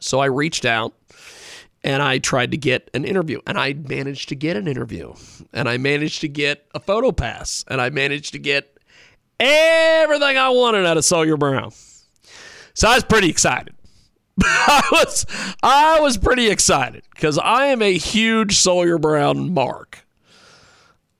So 0.00 0.18
I 0.18 0.26
reached 0.26 0.64
out 0.64 0.94
and 1.84 2.02
I 2.02 2.18
tried 2.18 2.50
to 2.52 2.56
get 2.56 2.90
an 2.94 3.04
interview 3.04 3.40
and 3.46 3.58
I 3.58 3.74
managed 3.74 4.30
to 4.30 4.34
get 4.34 4.56
an 4.56 4.66
interview 4.66 5.12
and 5.52 5.68
I 5.68 5.76
managed 5.76 6.22
to 6.22 6.28
get 6.28 6.66
a 6.74 6.80
photo 6.80 7.12
pass 7.12 7.62
and 7.68 7.80
I 7.80 7.90
managed 7.90 8.32
to 8.32 8.38
get 8.38 8.78
everything 9.38 10.38
I 10.38 10.48
wanted 10.48 10.86
out 10.86 10.96
of 10.96 11.04
Sawyer 11.04 11.36
Brown. 11.36 11.72
So 12.72 12.88
I 12.88 12.94
was 12.94 13.04
pretty 13.04 13.28
excited. 13.28 13.74
I 14.42 14.82
was 14.90 15.26
I 15.62 16.00
was 16.00 16.16
pretty 16.16 16.48
excited 16.48 17.04
because 17.14 17.38
I 17.38 17.66
am 17.66 17.82
a 17.82 17.96
huge 17.96 18.56
Sawyer 18.56 18.98
Brown 18.98 19.52
mark. 19.52 20.04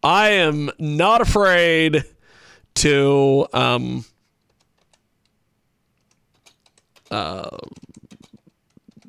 I 0.02 0.30
am 0.30 0.70
not 0.78 1.20
afraid 1.20 2.04
to 2.76 3.46
um, 3.52 4.04
uh, 7.10 7.56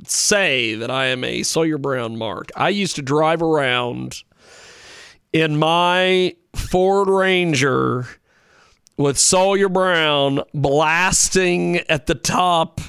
say 0.10 0.76
that 0.76 0.92
I 0.92 1.08
am 1.08 1.24
a 1.24 1.44
Sawyer 1.44 1.78
Brown 1.78 2.18
mark. 2.18 2.50
I 2.56 2.70
used 2.70 2.96
to 2.96 3.02
drive 3.02 3.42
around 3.42 4.24
in 5.34 5.58
my 5.58 6.36
Ford 6.56 7.10
Ranger 7.10 8.08
with 8.98 9.18
Sawyer 9.18 9.70
Brown 9.70 10.42
blasting 10.54 11.78
at 11.90 12.06
the 12.06 12.16
top 12.16 12.80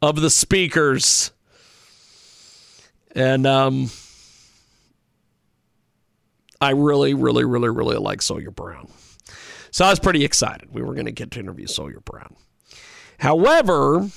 of 0.00 0.20
the 0.20 0.30
speakers. 0.30 1.32
And 3.14 3.46
um, 3.46 3.90
I 6.60 6.70
really, 6.70 7.14
really, 7.14 7.44
really, 7.44 7.68
really 7.68 7.96
like 7.96 8.22
Sawyer 8.22 8.50
Brown. 8.50 8.88
So 9.70 9.84
I 9.84 9.90
was 9.90 9.98
pretty 9.98 10.24
excited. 10.24 10.72
We 10.72 10.82
were 10.82 10.94
going 10.94 11.06
to 11.06 11.12
get 11.12 11.30
to 11.32 11.40
interview 11.40 11.66
Sawyer 11.66 12.00
Brown. 12.00 12.36
However, 13.18 14.08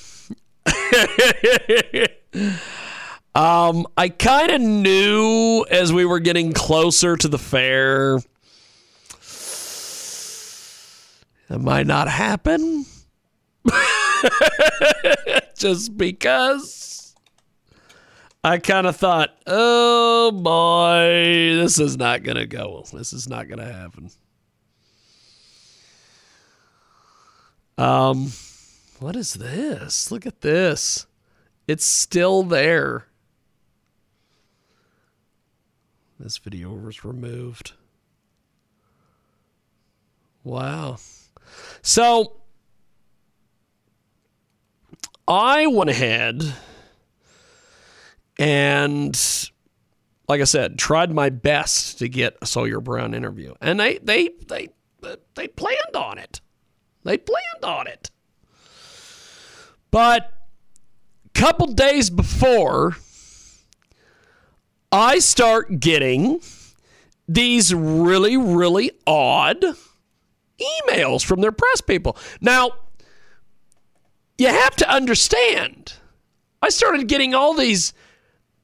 um, 3.34 3.86
I 3.96 4.08
kind 4.08 4.50
of 4.50 4.60
knew 4.60 5.64
as 5.70 5.92
we 5.92 6.04
were 6.04 6.20
getting 6.20 6.52
closer 6.52 7.16
to 7.16 7.28
the 7.28 7.38
fair 7.38 8.18
that 11.48 11.60
might 11.60 11.86
not 11.86 12.08
happen. 12.08 12.86
Just 15.56 15.96
because 15.96 17.14
I 18.42 18.58
kind 18.58 18.86
of 18.86 18.96
thought, 18.96 19.30
oh 19.46 20.32
boy, 20.32 21.60
this 21.60 21.78
is 21.78 21.96
not 21.96 22.22
going 22.22 22.36
to 22.36 22.46
go. 22.46 22.84
This 22.92 23.12
is 23.12 23.28
not 23.28 23.48
going 23.48 23.58
to 23.58 23.72
happen. 23.72 24.10
Um, 27.78 28.32
what 29.00 29.16
is 29.16 29.34
this? 29.34 30.10
Look 30.10 30.26
at 30.26 30.40
this. 30.40 31.06
It's 31.66 31.84
still 31.84 32.42
there. 32.42 33.06
This 36.18 36.38
video 36.38 36.72
was 36.72 37.04
removed. 37.04 37.72
Wow. 40.44 40.96
So 41.82 42.36
I 45.28 45.66
went 45.66 45.90
ahead 45.90 46.54
and 48.38 49.50
like 50.28 50.40
I 50.40 50.44
said, 50.44 50.78
tried 50.78 51.12
my 51.12 51.30
best 51.30 51.98
to 51.98 52.08
get 52.08 52.36
a 52.42 52.46
Sawyer 52.46 52.80
Brown 52.80 53.14
interview. 53.14 53.54
And 53.60 53.78
they 53.78 53.98
they 53.98 54.30
they 54.48 54.68
they 55.34 55.48
planned 55.48 55.96
on 55.96 56.18
it. 56.18 56.40
They 57.04 57.18
planned 57.18 57.64
on 57.64 57.86
it. 57.86 58.10
But 59.90 60.32
a 61.26 61.38
couple 61.38 61.68
days 61.68 62.10
before, 62.10 62.96
I 64.92 65.18
start 65.18 65.80
getting 65.80 66.40
these 67.28 67.74
really, 67.74 68.36
really 68.36 68.92
odd 69.06 69.64
emails 70.60 71.24
from 71.24 71.40
their 71.40 71.52
press 71.52 71.80
people. 71.80 72.16
Now, 72.40 72.72
you 74.38 74.48
have 74.48 74.76
to 74.76 74.90
understand, 74.90 75.94
I 76.62 76.68
started 76.68 77.08
getting 77.08 77.34
all 77.34 77.54
these 77.54 77.92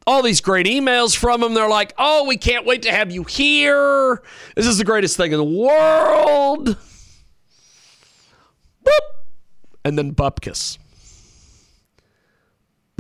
all 0.05 0.21
these 0.21 0.41
great 0.41 0.67
emails 0.67 1.17
from 1.17 1.41
them. 1.41 1.55
They're 1.55 1.69
like, 1.69 1.95
"Oh, 1.97 2.25
we 2.27 2.37
can't 2.37 2.67
wait 2.67 2.83
to 2.83 2.91
have 2.91 3.13
you 3.13 3.23
here. 3.23 4.21
This 4.57 4.67
is 4.67 4.79
the 4.79 4.85
greatest 4.85 5.17
thing 5.17 5.31
in 5.31 5.39
the 5.39 5.45
world." 5.45 6.77
Boop. 8.85 9.01
And 9.85 9.97
then 9.97 10.13
Bupkis. 10.13 10.79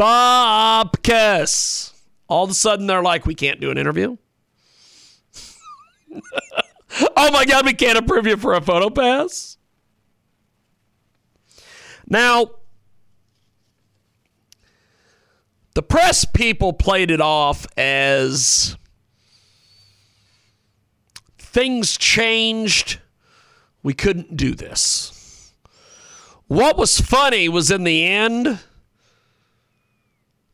Bupkis. 0.02 1.92
All 2.26 2.42
of 2.44 2.50
a 2.50 2.54
sudden, 2.54 2.88
they're 2.88 3.02
like, 3.02 3.24
we 3.24 3.36
can't 3.36 3.60
do 3.60 3.70
an 3.70 3.78
interview. 3.78 4.16
oh 7.16 7.30
my 7.30 7.44
God, 7.44 7.64
we 7.64 7.72
can't 7.72 7.96
approve 7.96 8.26
you 8.26 8.36
for 8.36 8.54
a 8.54 8.60
photo 8.60 8.90
pass. 8.90 9.58
Now, 12.08 12.50
the 15.74 15.82
press 15.82 16.24
people 16.24 16.72
played 16.72 17.12
it 17.12 17.20
off 17.20 17.64
as 17.76 18.76
things 21.38 21.96
changed. 21.96 22.98
We 23.84 23.94
couldn't 23.94 24.36
do 24.36 24.54
this. 24.54 25.52
What 26.48 26.76
was 26.76 27.00
funny 27.00 27.48
was 27.48 27.70
in 27.70 27.84
the 27.84 28.04
end, 28.04 28.58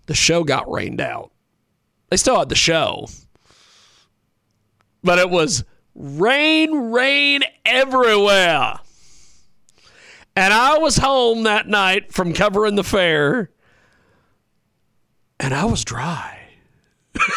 the 0.09 0.15
show 0.15 0.43
got 0.43 0.71
rained 0.71 1.01
out. 1.01 1.31
They 2.11 2.17
still 2.17 2.39
had 2.39 2.49
the 2.49 2.57
show, 2.57 3.07
but 5.05 5.19
it 5.19 5.31
was 5.31 5.65
rain, 5.95 6.91
rain 6.91 7.43
everywhere. 7.65 8.81
And 10.35 10.55
I 10.55 10.79
was 10.79 10.97
home 10.97 11.43
that 11.43 11.69
night 11.69 12.13
from 12.13 12.33
covering 12.33 12.77
the 12.77 12.85
fair, 12.85 13.51
and 15.39 15.53
I 15.53 15.67
was 15.67 15.85
dry. 15.85 16.39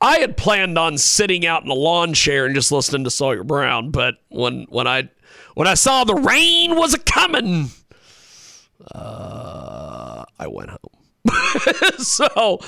I 0.00 0.18
had 0.18 0.36
planned 0.36 0.78
on 0.78 0.98
sitting 0.98 1.46
out 1.46 1.62
in 1.62 1.70
a 1.70 1.74
lawn 1.74 2.12
chair 2.12 2.44
and 2.46 2.54
just 2.54 2.72
listening 2.72 3.04
to 3.04 3.10
Sawyer 3.10 3.44
Brown, 3.44 3.90
but 3.90 4.16
when 4.28 4.66
when 4.68 4.86
I 4.86 5.08
when 5.54 5.66
I 5.66 5.74
saw 5.74 6.04
the 6.04 6.14
rain 6.14 6.76
was 6.76 6.94
a 6.94 6.98
coming, 6.98 7.70
uh, 8.94 10.24
I 10.38 10.46
went 10.46 10.70
home. 10.70 10.78
so 11.98 12.60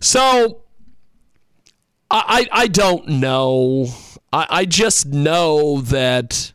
so 0.00 0.62
I, 2.10 2.46
I 2.52 2.62
I 2.62 2.66
don't 2.68 3.08
know. 3.08 3.86
I, 4.32 4.46
I 4.50 4.64
just 4.64 5.06
know 5.06 5.80
that 5.82 6.52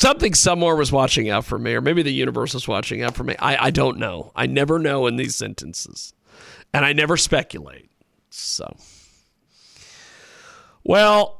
something 0.00 0.32
somewhere 0.32 0.74
was 0.74 0.90
watching 0.90 1.28
out 1.28 1.44
for 1.44 1.58
me, 1.58 1.74
or 1.74 1.80
maybe 1.80 2.02
the 2.02 2.12
universe 2.12 2.54
was 2.54 2.66
watching 2.66 3.02
out 3.02 3.14
for 3.14 3.22
me. 3.22 3.36
I, 3.38 3.66
I 3.66 3.70
don't 3.70 3.98
know. 3.98 4.32
I 4.34 4.46
never 4.46 4.78
know 4.78 5.06
in 5.06 5.16
these 5.16 5.36
sentences. 5.36 6.14
And 6.72 6.84
I 6.84 6.92
never 6.92 7.16
speculate. 7.16 7.90
So, 8.30 8.76
well, 10.84 11.39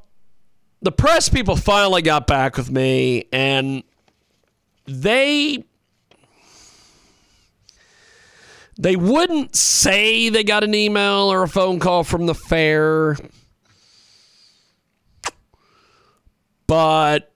the 0.82 0.92
press 0.92 1.28
people 1.28 1.56
finally 1.56 2.02
got 2.02 2.26
back 2.26 2.56
with 2.56 2.70
me, 2.70 3.26
and 3.32 3.82
they. 4.86 5.64
They 8.78 8.96
wouldn't 8.96 9.54
say 9.54 10.30
they 10.30 10.42
got 10.42 10.64
an 10.64 10.74
email 10.74 11.30
or 11.30 11.42
a 11.42 11.48
phone 11.48 11.80
call 11.80 12.02
from 12.02 12.24
the 12.24 12.34
fair, 12.34 13.14
but 16.66 17.30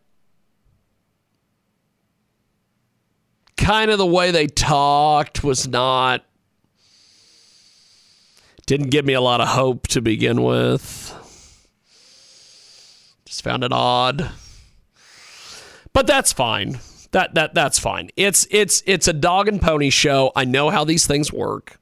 kind 3.59 3.91
of 3.91 3.99
the 3.99 4.07
way 4.07 4.31
they 4.31 4.47
talked 4.47 5.45
was 5.45 5.69
not 5.69 6.25
didn't 8.67 8.89
give 8.89 9.05
me 9.05 9.13
a 9.13 9.21
lot 9.21 9.41
of 9.41 9.49
hope 9.49 9.87
to 9.89 10.01
begin 10.01 10.43
with. 10.43 11.14
Just 13.35 13.43
found 13.43 13.65
it 13.65 13.73
odd. 13.73 14.31
But 15.93 16.07
that's 16.07 16.33
fine. 16.33 16.79
That 17.11 17.35
that 17.35 17.53
that's 17.53 17.81
fine. 17.81 18.11
It's 18.15 18.47
it's 18.49 18.81
it's 18.87 19.09
a 19.09 19.13
dog 19.13 19.49
and 19.49 19.61
pony 19.61 19.91
show. 19.91 20.31
I 20.37 20.45
know 20.45 20.71
how 20.71 20.85
these 20.85 21.09
things 21.09 21.33
work. 21.33 21.81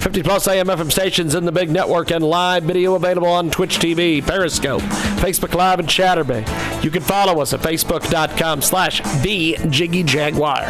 50 0.00 0.22
plus 0.22 0.48
AM 0.48 0.68
FM 0.68 0.90
stations 0.90 1.34
in 1.34 1.44
the 1.44 1.52
big 1.52 1.68
network 1.70 2.10
and 2.10 2.24
live 2.24 2.62
video 2.62 2.94
available 2.94 3.28
on 3.28 3.50
Twitch 3.50 3.78
TV, 3.78 4.26
Periscope, 4.26 4.80
Facebook 5.20 5.52
Live, 5.54 5.78
and 5.78 5.88
Chatterbait. 5.88 6.82
You 6.82 6.90
can 6.90 7.02
follow 7.02 7.42
us 7.42 7.52
at 7.52 7.60
Facebook.com 7.60 8.62
slash 8.62 9.02
The 9.22 9.58
Jiggy 9.68 10.04
Jaguar. 10.04 10.64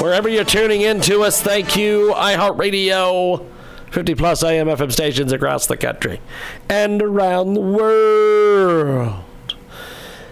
Wherever 0.00 0.28
you're 0.28 0.44
tuning 0.44 0.82
in 0.82 1.00
to 1.02 1.22
us, 1.22 1.40
thank 1.40 1.76
you, 1.76 2.12
iHeartRadio. 2.14 3.46
50 3.90 4.14
plus 4.16 4.42
AM 4.42 4.66
FM 4.66 4.92
stations 4.92 5.32
across 5.32 5.66
the 5.66 5.76
country 5.76 6.20
and 6.68 7.00
around 7.00 7.54
the 7.54 7.60
world. 7.60 9.22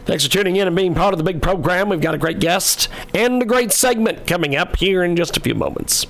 Thanks 0.05 0.25
for 0.25 0.31
tuning 0.33 0.57
in 0.57 0.67
and 0.67 0.75
being 0.75 0.97
part 0.97 1.15
of 1.15 1.19
the 1.19 1.25
big 1.25 1.41
program. 1.41 1.89
We've 1.89 2.01
got 2.01 2.15
a 2.15 2.19
great 2.19 2.41
guest 2.41 2.89
and 3.15 3.41
a 3.41 3.47
great 3.47 3.71
segment 3.71 4.27
coming 4.27 4.57
up 4.57 4.75
here 4.77 5.05
in 5.05 5.15
just 5.15 5.37
a 5.37 5.41
few 5.41 5.55
moments. 5.55 6.07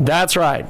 That's 0.00 0.36
right. 0.36 0.66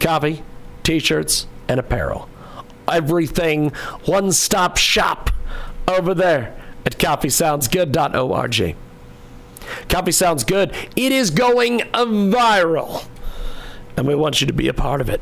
Coffee, 0.00 0.42
t 0.84 1.00
shirts, 1.00 1.48
and 1.68 1.80
apparel. 1.80 2.28
Everything 2.86 3.70
one 4.04 4.30
stop 4.30 4.76
shop 4.76 5.30
over 5.88 6.14
there 6.14 6.56
at 6.86 6.98
coffeesoundsgood.org. 6.98 8.76
Coffee 9.88 10.12
sounds 10.12 10.44
good. 10.44 10.74
It 10.94 11.12
is 11.12 11.30
going 11.30 11.80
viral. 11.80 13.06
And 13.96 14.06
we 14.06 14.14
want 14.14 14.40
you 14.40 14.46
to 14.46 14.52
be 14.52 14.68
a 14.68 14.74
part 14.74 15.00
of 15.00 15.08
it. 15.08 15.20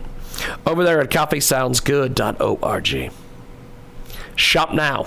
Over 0.67 0.83
there 0.83 1.01
at 1.01 1.11
coffeesoundsgood.org. 1.11 3.13
Shop 4.35 4.73
now. 4.73 5.07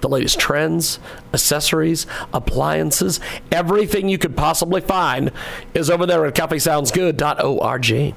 The 0.00 0.08
latest 0.08 0.38
trends, 0.38 1.00
accessories, 1.34 2.06
appliances, 2.32 3.18
everything 3.50 4.08
you 4.08 4.16
could 4.16 4.36
possibly 4.36 4.80
find 4.80 5.32
is 5.74 5.90
over 5.90 6.06
there 6.06 6.24
at 6.24 6.36
coffeesoundsgood.org. 6.36 8.14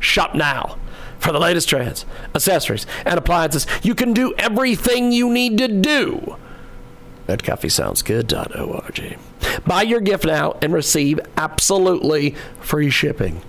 Shop 0.00 0.34
now 0.34 0.78
for 1.18 1.32
the 1.32 1.40
latest 1.40 1.68
trends, 1.68 2.04
accessories, 2.34 2.86
and 3.04 3.18
appliances. 3.18 3.66
You 3.82 3.94
can 3.94 4.12
do 4.12 4.34
everything 4.38 5.12
you 5.12 5.30
need 5.30 5.58
to 5.58 5.68
do 5.68 6.36
at 7.28 7.42
coffeesoundsgood.org. 7.42 9.18
Buy 9.66 9.82
your 9.82 10.00
gift 10.00 10.24
now 10.24 10.56
and 10.62 10.72
receive 10.72 11.20
absolutely 11.36 12.34
free 12.60 12.90
shipping. 12.90 13.42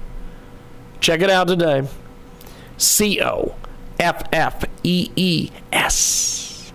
Check 0.99 1.21
it 1.21 1.29
out 1.29 1.47
today. 1.47 1.87
C 2.77 3.21
O 3.21 3.55
F 3.99 4.23
F 4.31 4.65
E 4.83 5.11
E 5.15 5.51
S 5.71 6.71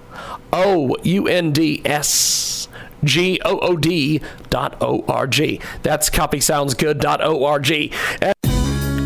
O 0.53 0.97
U 1.03 1.29
N 1.29 1.53
D 1.53 1.83
S 1.85 2.69
G 3.05 3.41
O 3.45 3.59
O 3.59 3.77
D 3.77 4.21
dot 4.51 4.77
O 4.81 5.05
R 5.09 5.27
G. 5.27 5.61
That's 5.83 6.11
coffeesoundsgood.org. 6.11 8.52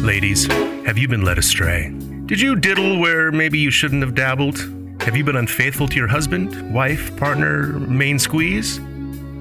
Ladies, 0.06 0.46
have 0.86 0.96
you 0.96 1.08
been 1.08 1.22
led 1.22 1.36
astray? 1.36 1.92
Did 2.26 2.40
you 2.40 2.54
diddle 2.54 3.00
where 3.00 3.32
maybe 3.32 3.58
you 3.58 3.72
shouldn't 3.72 4.02
have 4.02 4.14
dabbled? 4.14 4.56
Have 5.02 5.16
you 5.16 5.24
been 5.24 5.34
unfaithful 5.34 5.88
to 5.88 5.96
your 5.96 6.06
husband, 6.06 6.72
wife, 6.72 7.14
partner, 7.16 7.66
main 7.80 8.20
squeeze? 8.20 8.78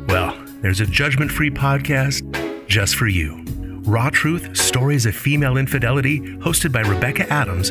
Well, 0.07 0.35
there's 0.63 0.79
a 0.79 0.87
judgment 0.87 1.29
free 1.29 1.51
podcast 1.51 2.23
just 2.67 2.95
for 2.95 3.05
you. 3.05 3.43
Raw 3.83 4.09
Truth 4.09 4.57
Stories 4.57 5.05
of 5.05 5.15
Female 5.15 5.57
Infidelity, 5.57 6.19
hosted 6.19 6.71
by 6.71 6.81
Rebecca 6.81 7.31
Adams, 7.31 7.69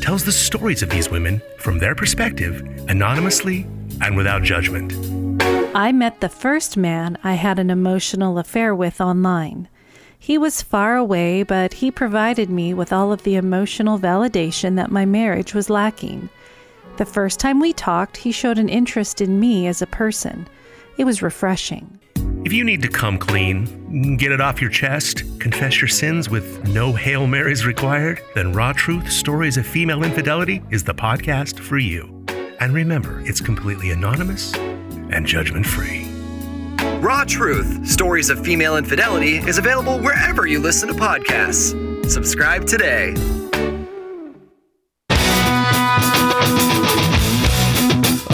tells 0.00 0.24
the 0.24 0.30
stories 0.30 0.84
of 0.84 0.88
these 0.88 1.10
women 1.10 1.42
from 1.58 1.80
their 1.80 1.96
perspective, 1.96 2.60
anonymously 2.88 3.66
and 4.02 4.16
without 4.16 4.44
judgment. 4.44 4.92
I 5.74 5.90
met 5.90 6.20
the 6.20 6.28
first 6.28 6.76
man 6.76 7.18
I 7.24 7.34
had 7.34 7.58
an 7.58 7.70
emotional 7.70 8.38
affair 8.38 8.72
with 8.72 9.00
online. 9.00 9.68
He 10.18 10.38
was 10.38 10.62
far 10.62 10.96
away, 10.96 11.42
but 11.42 11.74
he 11.74 11.90
provided 11.90 12.50
me 12.50 12.74
with 12.74 12.92
all 12.92 13.12
of 13.12 13.22
the 13.22 13.36
emotional 13.36 13.98
validation 13.98 14.76
that 14.76 14.90
my 14.90 15.04
marriage 15.04 15.54
was 15.54 15.70
lacking. 15.70 16.28
The 16.96 17.04
first 17.04 17.38
time 17.38 17.60
we 17.60 17.72
talked, 17.72 18.16
he 18.16 18.32
showed 18.32 18.58
an 18.58 18.68
interest 18.68 19.20
in 19.20 19.38
me 19.38 19.66
as 19.66 19.82
a 19.82 19.86
person. 19.86 20.48
It 20.96 21.04
was 21.04 21.22
refreshing. 21.22 21.98
If 22.44 22.52
you 22.52 22.64
need 22.64 22.80
to 22.82 22.88
come 22.88 23.18
clean, 23.18 24.16
get 24.16 24.32
it 24.32 24.40
off 24.40 24.60
your 24.60 24.70
chest, 24.70 25.24
confess 25.40 25.80
your 25.80 25.88
sins 25.88 26.30
with 26.30 26.66
no 26.68 26.92
Hail 26.92 27.26
Marys 27.26 27.66
required, 27.66 28.22
then 28.34 28.52
Raw 28.52 28.72
Truth 28.72 29.10
Stories 29.10 29.56
of 29.56 29.66
Female 29.66 30.04
Infidelity 30.04 30.62
is 30.70 30.84
the 30.84 30.94
podcast 30.94 31.58
for 31.58 31.76
you. 31.76 32.24
And 32.60 32.72
remember, 32.72 33.20
it's 33.26 33.40
completely 33.40 33.90
anonymous 33.90 34.54
and 34.54 35.26
judgment 35.26 35.66
free. 35.66 36.15
Raw 37.00 37.24
Truth 37.24 37.86
Stories 37.86 38.30
of 38.30 38.42
Female 38.44 38.76
Infidelity 38.76 39.36
is 39.36 39.58
available 39.58 39.98
wherever 40.00 40.46
you 40.46 40.58
listen 40.58 40.88
to 40.88 40.94
podcasts. 40.94 41.74
Subscribe 42.10 42.66
today. 42.66 43.12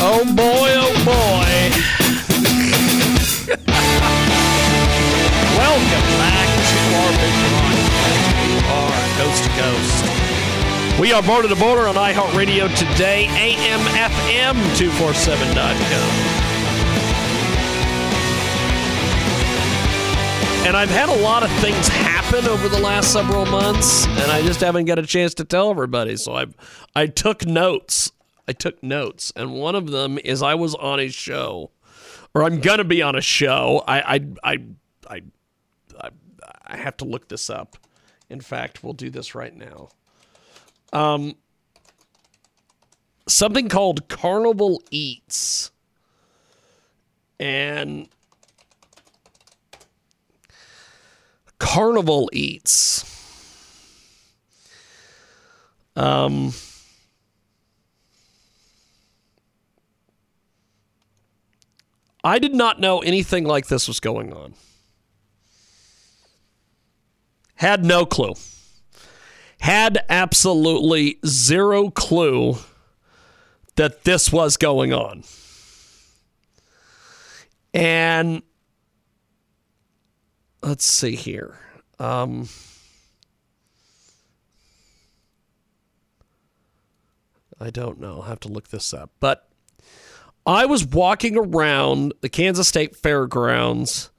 Oh 0.04 0.24
boy, 0.36 0.70
oh 0.78 0.94
boy. 1.04 1.52
Welcome 5.58 6.08
back 6.18 6.48
to 6.70 6.78
our 6.96 7.12
big 7.18 7.34
broadcast. 7.50 8.26
We 8.38 8.50
are 8.70 9.02
coast 9.18 9.42
to 9.44 9.50
coast. 9.60 11.00
We 11.00 11.12
are 11.12 11.22
border 11.22 11.48
to 11.48 11.56
border 11.56 11.88
on 11.88 11.96
iHeartRadio 11.96 12.68
today, 12.76 13.26
AM, 13.26 13.80
FM, 13.80 14.54
247.com. 14.76 16.31
And 20.64 20.76
I've 20.76 20.90
had 20.90 21.08
a 21.08 21.22
lot 21.22 21.42
of 21.42 21.50
things 21.60 21.88
happen 21.88 22.46
over 22.46 22.68
the 22.68 22.78
last 22.78 23.12
several 23.12 23.44
months, 23.46 24.06
and 24.06 24.30
I 24.30 24.42
just 24.42 24.60
haven't 24.60 24.84
got 24.84 24.98
a 24.98 25.06
chance 25.06 25.34
to 25.34 25.44
tell 25.44 25.70
everybody. 25.70 26.16
So 26.16 26.36
I, 26.36 26.46
I 26.94 27.08
took 27.08 27.44
notes. 27.44 28.12
I 28.46 28.52
took 28.52 28.80
notes, 28.80 29.32
and 29.34 29.54
one 29.54 29.74
of 29.74 29.90
them 29.90 30.18
is 30.18 30.40
I 30.40 30.54
was 30.54 30.76
on 30.76 31.00
a 31.00 31.08
show, 31.08 31.72
or 32.32 32.44
I'm 32.44 32.60
gonna 32.60 32.84
be 32.84 33.02
on 33.02 33.16
a 33.16 33.20
show. 33.20 33.82
I, 33.88 34.14
I, 34.14 34.20
I, 34.44 34.58
I, 35.10 35.22
I, 36.00 36.10
I 36.66 36.76
have 36.76 36.96
to 36.98 37.04
look 37.04 37.28
this 37.28 37.50
up. 37.50 37.76
In 38.30 38.40
fact, 38.40 38.84
we'll 38.84 38.94
do 38.94 39.10
this 39.10 39.34
right 39.34 39.54
now. 39.54 39.88
Um, 40.92 41.34
something 43.26 43.68
called 43.68 44.08
Carnival 44.08 44.80
Eats, 44.90 45.72
and 47.40 48.08
Carnival 51.62 52.28
Eats. 52.32 53.04
Um, 55.94 56.52
I 62.24 62.40
did 62.40 62.52
not 62.52 62.80
know 62.80 62.98
anything 62.98 63.44
like 63.44 63.68
this 63.68 63.86
was 63.86 64.00
going 64.00 64.32
on. 64.32 64.54
Had 67.54 67.84
no 67.84 68.06
clue. 68.06 68.34
Had 69.60 70.04
absolutely 70.08 71.20
zero 71.24 71.90
clue 71.90 72.56
that 73.76 74.02
this 74.02 74.32
was 74.32 74.56
going 74.56 74.92
on. 74.92 75.22
And 77.72 78.42
let's 80.62 80.84
see 80.84 81.16
here. 81.16 81.56
Um, 81.98 82.48
I 87.60 87.70
don't 87.70 88.00
know. 88.00 88.16
I'll 88.16 88.22
have 88.22 88.40
to 88.40 88.48
look 88.48 88.68
this 88.68 88.92
up. 88.92 89.10
But 89.20 89.48
I 90.44 90.66
was 90.66 90.84
walking 90.84 91.36
around 91.36 92.12
the 92.20 92.28
Kansas 92.28 92.66
State 92.66 92.96
Fairgrounds, 92.96 94.10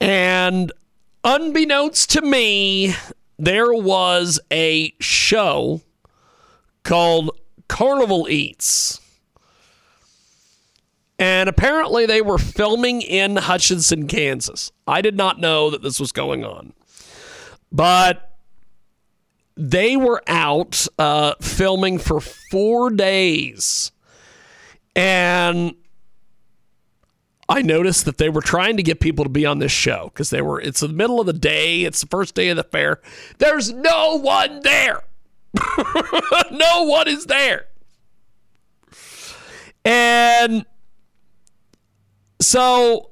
and 0.00 0.72
unbeknownst 1.22 2.10
to 2.10 2.22
me, 2.22 2.94
there 3.38 3.72
was 3.72 4.40
a 4.50 4.94
show 5.00 5.82
called 6.82 7.30
Carnival 7.68 8.28
Eats. 8.30 8.99
And 11.20 11.50
apparently 11.50 12.06
they 12.06 12.22
were 12.22 12.38
filming 12.38 13.02
in 13.02 13.36
Hutchinson, 13.36 14.08
Kansas. 14.08 14.72
I 14.86 15.02
did 15.02 15.18
not 15.18 15.38
know 15.38 15.68
that 15.68 15.82
this 15.82 16.00
was 16.00 16.12
going 16.12 16.46
on. 16.46 16.72
But 17.70 18.38
they 19.54 19.98
were 19.98 20.22
out 20.26 20.86
uh, 20.98 21.34
filming 21.42 21.98
for 21.98 22.20
four 22.20 22.88
days. 22.88 23.92
And 24.96 25.74
I 27.50 27.60
noticed 27.60 28.06
that 28.06 28.16
they 28.16 28.30
were 28.30 28.40
trying 28.40 28.78
to 28.78 28.82
get 28.82 28.98
people 28.98 29.26
to 29.26 29.30
be 29.30 29.44
on 29.44 29.58
this 29.58 29.72
show 29.72 30.04
because 30.14 30.30
they 30.30 30.40
were, 30.40 30.58
it's 30.58 30.80
the 30.80 30.88
middle 30.88 31.20
of 31.20 31.26
the 31.26 31.34
day, 31.34 31.82
it's 31.82 32.00
the 32.00 32.06
first 32.06 32.34
day 32.34 32.48
of 32.48 32.56
the 32.56 32.64
fair. 32.64 32.98
There's 33.36 33.70
no 33.70 34.18
one 34.18 34.62
there. 34.62 35.02
no 36.50 36.84
one 36.84 37.08
is 37.08 37.26
there. 37.26 37.66
And 39.84 40.64
so 42.40 43.10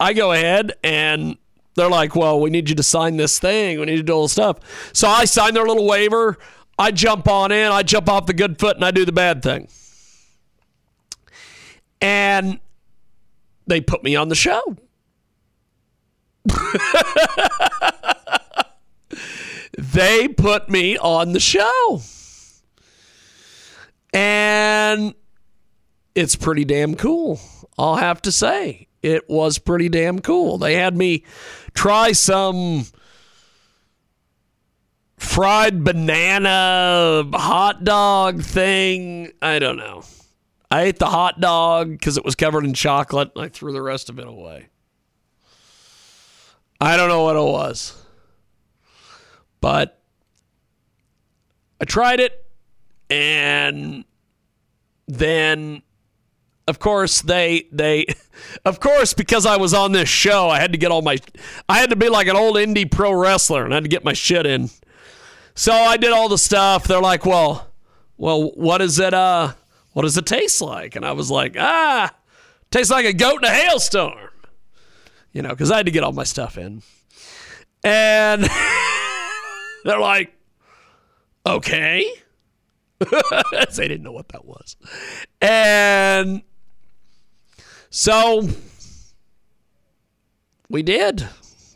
I 0.00 0.12
go 0.12 0.32
ahead 0.32 0.72
and 0.82 1.36
they're 1.76 1.90
like, 1.90 2.14
well, 2.14 2.40
we 2.40 2.50
need 2.50 2.68
you 2.68 2.74
to 2.76 2.82
sign 2.82 3.16
this 3.16 3.38
thing. 3.38 3.80
We 3.80 3.86
need 3.86 3.96
to 3.96 4.02
do 4.02 4.12
all 4.12 4.24
the 4.24 4.28
stuff. 4.28 4.58
So 4.92 5.08
I 5.08 5.24
sign 5.24 5.54
their 5.54 5.66
little 5.66 5.86
waiver. 5.86 6.38
I 6.78 6.90
jump 6.90 7.28
on 7.28 7.52
in. 7.52 7.70
I 7.70 7.82
jump 7.82 8.08
off 8.08 8.26
the 8.26 8.32
good 8.32 8.58
foot 8.58 8.76
and 8.76 8.84
I 8.84 8.90
do 8.90 9.04
the 9.04 9.12
bad 9.12 9.42
thing. 9.42 9.68
And 12.00 12.60
they 13.66 13.80
put 13.80 14.04
me 14.04 14.16
on 14.16 14.28
the 14.28 14.34
show. 14.34 14.76
they 19.78 20.28
put 20.28 20.68
me 20.68 20.98
on 20.98 21.32
the 21.32 21.40
show. 21.40 22.02
And 24.12 25.14
it's 26.14 26.36
pretty 26.36 26.64
damn 26.64 26.94
cool. 26.94 27.40
I'll 27.78 27.96
have 27.96 28.22
to 28.22 28.32
say. 28.32 28.88
It 29.02 29.28
was 29.28 29.58
pretty 29.58 29.88
damn 29.88 30.20
cool. 30.20 30.58
They 30.58 30.74
had 30.74 30.96
me 30.96 31.24
try 31.74 32.12
some 32.12 32.86
fried 35.18 35.84
banana 35.84 37.24
hot 37.34 37.84
dog 37.84 38.42
thing. 38.42 39.32
I 39.42 39.58
don't 39.58 39.76
know. 39.76 40.04
I 40.70 40.82
ate 40.82 40.98
the 40.98 41.06
hot 41.06 41.40
dog 41.40 41.90
because 41.90 42.16
it 42.16 42.24
was 42.24 42.34
covered 42.34 42.64
in 42.64 42.74
chocolate. 42.74 43.30
I 43.36 43.48
threw 43.48 43.72
the 43.72 43.82
rest 43.82 44.08
of 44.08 44.18
it 44.18 44.26
away. 44.26 44.68
I 46.80 46.96
don't 46.96 47.08
know 47.08 47.22
what 47.22 47.36
it 47.36 47.40
was. 47.40 48.00
But 49.60 50.02
I 51.80 51.84
tried 51.84 52.20
it 52.20 52.44
and 53.08 54.04
then 55.06 55.82
of 56.66 56.78
course 56.78 57.22
they 57.22 57.66
they 57.72 58.06
of 58.64 58.80
course 58.80 59.14
because 59.14 59.46
I 59.46 59.56
was 59.56 59.74
on 59.74 59.92
this 59.92 60.08
show 60.08 60.48
I 60.48 60.60
had 60.60 60.72
to 60.72 60.78
get 60.78 60.90
all 60.90 61.02
my 61.02 61.18
I 61.68 61.78
had 61.78 61.90
to 61.90 61.96
be 61.96 62.08
like 62.08 62.26
an 62.26 62.36
old 62.36 62.56
indie 62.56 62.90
pro 62.90 63.12
wrestler 63.12 63.64
and 63.64 63.72
I 63.72 63.76
had 63.76 63.84
to 63.84 63.90
get 63.90 64.04
my 64.04 64.12
shit 64.12 64.46
in. 64.46 64.70
So 65.54 65.72
I 65.72 65.96
did 65.96 66.12
all 66.12 66.28
the 66.28 66.38
stuff. 66.38 66.84
They're 66.84 67.00
like, 67.00 67.24
"Well, 67.24 67.68
well, 68.16 68.50
what 68.52 68.80
is 68.80 68.98
it 68.98 69.14
uh 69.14 69.52
what 69.92 70.02
does 70.02 70.16
it 70.16 70.26
taste 70.26 70.60
like?" 70.60 70.96
And 70.96 71.04
I 71.04 71.12
was 71.12 71.30
like, 71.30 71.56
"Ah, 71.58 72.12
tastes 72.70 72.90
like 72.90 73.04
a 73.06 73.12
goat 73.12 73.38
in 73.38 73.44
a 73.44 73.54
hailstorm." 73.54 74.30
You 75.32 75.42
know, 75.42 75.54
cuz 75.54 75.70
I 75.70 75.76
had 75.78 75.86
to 75.86 75.92
get 75.92 76.02
all 76.02 76.12
my 76.12 76.24
stuff 76.24 76.58
in. 76.58 76.82
And 77.84 78.44
they're 79.84 80.00
like, 80.00 80.34
"Okay." 81.46 82.10
they 83.76 83.88
didn't 83.88 84.02
know 84.02 84.12
what 84.12 84.28
that 84.28 84.44
was. 84.44 84.76
And 85.40 86.42
so 87.94 88.48
we 90.68 90.82
did. 90.82 91.28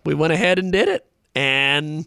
We 0.05 0.15
went 0.15 0.33
ahead 0.33 0.59
and 0.59 0.73
did 0.73 0.89
it. 0.89 1.07
And 1.37 2.07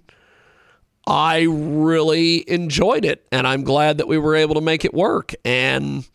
I 1.07 1.43
really 1.49 2.43
enjoyed 2.49 3.05
it, 3.05 3.25
and 3.31 3.47
I'm 3.47 3.63
glad 3.63 3.99
that 3.99 4.09
we 4.09 4.17
were 4.17 4.35
able 4.35 4.55
to 4.55 4.61
make 4.61 4.83
it 4.83 4.93
work. 4.93 5.33
And 5.45 6.05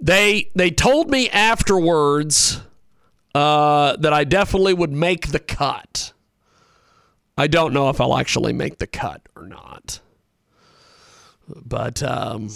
they 0.00 0.52
they 0.54 0.70
told 0.70 1.10
me 1.10 1.28
afterwards 1.28 2.60
uh, 3.34 3.96
that 3.96 4.12
I 4.12 4.22
definitely 4.22 4.74
would 4.74 4.92
make 4.92 5.32
the 5.32 5.40
cut. 5.40 6.12
I 7.36 7.48
don't 7.48 7.72
know 7.72 7.90
if 7.90 8.00
I'll 8.00 8.16
actually 8.16 8.52
make 8.52 8.78
the 8.78 8.86
cut 8.86 9.22
or 9.34 9.48
not, 9.48 9.98
but 11.48 12.00
um, 12.04 12.50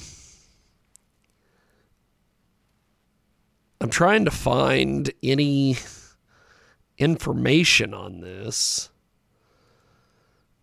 I'm 3.81 3.91
trying 3.91 4.27
to 4.27 4.31
find 4.31 5.11
any 5.23 5.77
information 6.99 7.95
on 7.95 8.21
this. 8.21 8.91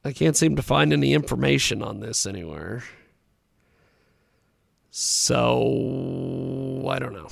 I 0.06 0.14
can't 0.14 0.38
seem 0.38 0.56
to 0.56 0.62
find 0.62 0.94
any 0.94 1.14
information 1.14 1.82
on 1.82 2.00
this 2.00 2.26
anywhere. 2.26 2.84
So, 4.92 6.86
I 6.88 7.00
don't 7.00 7.14
know. 7.14 7.28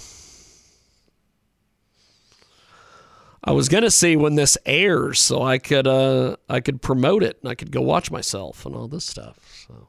I 3.48 3.52
was 3.52 3.70
gonna 3.70 3.92
see 3.92 4.16
when 4.16 4.34
this 4.36 4.58
airs, 4.66 5.20
so 5.20 5.44
I 5.44 5.60
could 5.60 5.86
uh, 5.86 6.38
I 6.50 6.62
could 6.62 6.82
promote 6.82 7.22
it 7.22 7.38
and 7.42 7.50
I 7.50 7.54
could 7.54 7.72
go 7.72 7.82
watch 7.82 8.10
myself 8.10 8.66
and 8.66 8.76
all 8.76 8.88
this 8.88 9.06
stuff. 9.06 9.38
So, 9.68 9.88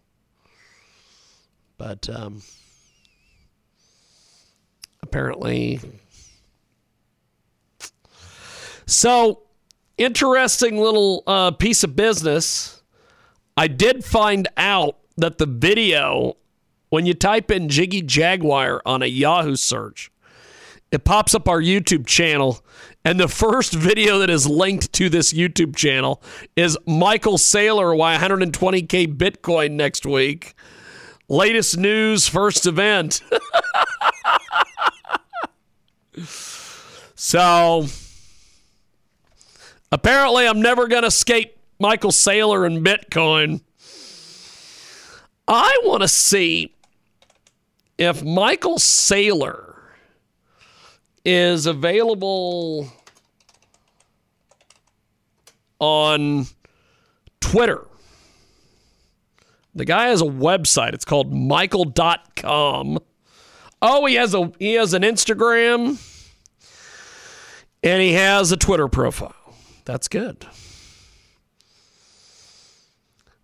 but 1.78 2.06
um, 2.10 2.42
apparently, 5.06 5.80
so 8.86 9.42
interesting 9.96 10.78
little 10.78 11.22
uh, 11.26 11.52
piece 11.52 11.84
of 11.84 11.94
business. 11.94 12.82
I 13.56 13.68
did 13.68 14.04
find 14.04 14.48
out 14.56 14.98
that 15.16 15.38
the 15.38 15.46
video, 15.46 16.36
when 16.90 17.06
you 17.06 17.14
type 17.14 17.50
in 17.50 17.68
Jiggy 17.68 18.02
Jaguar 18.02 18.82
on 18.84 19.02
a 19.02 19.06
Yahoo 19.06 19.56
search, 19.56 20.10
it 20.90 21.04
pops 21.04 21.34
up 21.34 21.48
our 21.48 21.60
YouTube 21.60 22.06
channel. 22.06 22.64
And 23.04 23.20
the 23.20 23.28
first 23.28 23.72
video 23.72 24.18
that 24.18 24.30
is 24.30 24.48
linked 24.48 24.92
to 24.94 25.08
this 25.08 25.32
YouTube 25.32 25.76
channel 25.76 26.20
is 26.56 26.76
Michael 26.84 27.38
Saylor, 27.38 27.96
why 27.96 28.16
120K 28.16 29.14
Bitcoin 29.14 29.72
next 29.72 30.04
week. 30.04 30.54
Latest 31.28 31.76
news, 31.76 32.28
first 32.28 32.66
event. 32.66 33.22
so 36.24 37.86
apparently, 39.92 40.46
I'm 40.46 40.60
never 40.60 40.88
going 40.88 41.02
to 41.02 41.08
escape 41.08 41.56
Michael 41.78 42.10
Saylor 42.10 42.66
and 42.66 42.84
Bitcoin. 42.84 43.60
I 45.48 45.80
want 45.84 46.02
to 46.02 46.08
see 46.08 46.74
if 47.98 48.22
Michael 48.22 48.78
Saylor 48.78 49.74
is 51.24 51.66
available 51.66 52.90
on 55.78 56.46
Twitter. 57.40 57.86
The 59.74 59.84
guy 59.84 60.08
has 60.08 60.22
a 60.22 60.26
website. 60.26 60.94
It's 60.94 61.04
called 61.04 61.32
michael.com. 61.32 62.98
Oh, 63.88 64.04
he 64.06 64.16
has 64.16 64.34
a 64.34 64.50
he 64.58 64.74
has 64.74 64.94
an 64.94 65.02
Instagram 65.02 66.02
and 67.84 68.02
he 68.02 68.14
has 68.14 68.50
a 68.50 68.56
Twitter 68.56 68.88
profile. 68.88 69.54
That's 69.84 70.08
good. 70.08 70.44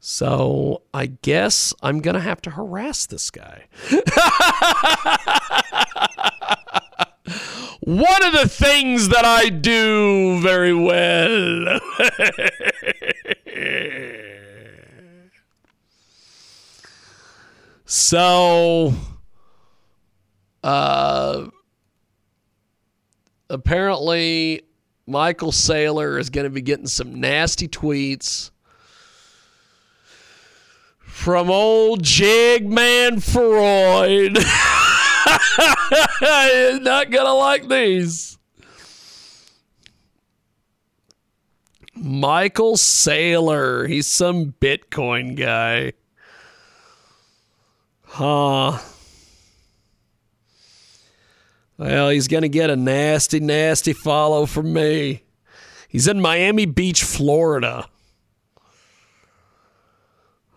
So 0.00 0.82
I 0.92 1.06
guess 1.06 1.72
I'm 1.80 2.00
to 2.14 2.20
have 2.20 2.42
to 2.42 2.50
harass 2.50 3.06
this 3.06 3.30
guy. 3.30 3.66
One 7.84 8.24
of 8.24 8.32
the 8.32 8.48
things 8.48 9.10
that 9.10 9.24
I 9.24 9.48
do 9.48 10.40
very 10.40 10.74
well. 10.74 11.78
so, 17.84 18.92
uh, 20.62 21.48
apparently, 23.50 24.62
Michael 25.06 25.52
Saylor 25.52 26.18
is 26.18 26.30
going 26.30 26.44
to 26.44 26.50
be 26.50 26.62
getting 26.62 26.86
some 26.86 27.20
nasty 27.20 27.68
tweets 27.68 28.52
from 31.22 31.50
old 31.50 32.02
Jigmund 32.02 33.22
Fraud. 33.22 34.38
Not 36.82 37.10
gonna 37.10 37.34
like 37.34 37.68
these. 37.68 38.38
Michael 41.94 42.76
Saylor. 42.76 43.88
He's 43.88 44.06
some 44.06 44.54
Bitcoin 44.60 45.36
guy. 45.36 45.92
Huh. 48.04 48.78
Well, 51.82 52.10
he's 52.10 52.28
going 52.28 52.42
to 52.42 52.48
get 52.48 52.70
a 52.70 52.76
nasty, 52.76 53.40
nasty 53.40 53.92
follow 53.92 54.46
from 54.46 54.72
me. 54.72 55.24
He's 55.88 56.06
in 56.06 56.20
Miami 56.20 56.64
Beach, 56.64 57.02
Florida. 57.02 57.88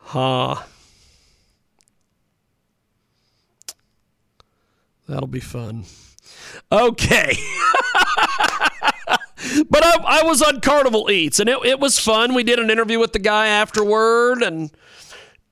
Huh. 0.01 0.61
That'll 5.07 5.25
be 5.25 5.39
fun. 5.39 5.85
Okay. 6.71 7.33
but 9.67 9.83
I, 9.83 9.97
I, 10.05 10.21
was 10.25 10.43
on 10.43 10.61
Carnival 10.61 11.09
Eats, 11.09 11.39
and 11.39 11.49
it, 11.49 11.57
it 11.65 11.79
was 11.79 11.97
fun. 11.97 12.35
We 12.35 12.43
did 12.43 12.59
an 12.59 12.69
interview 12.69 12.99
with 12.99 13.13
the 13.13 13.19
guy 13.19 13.47
afterward, 13.47 14.43
and 14.43 14.69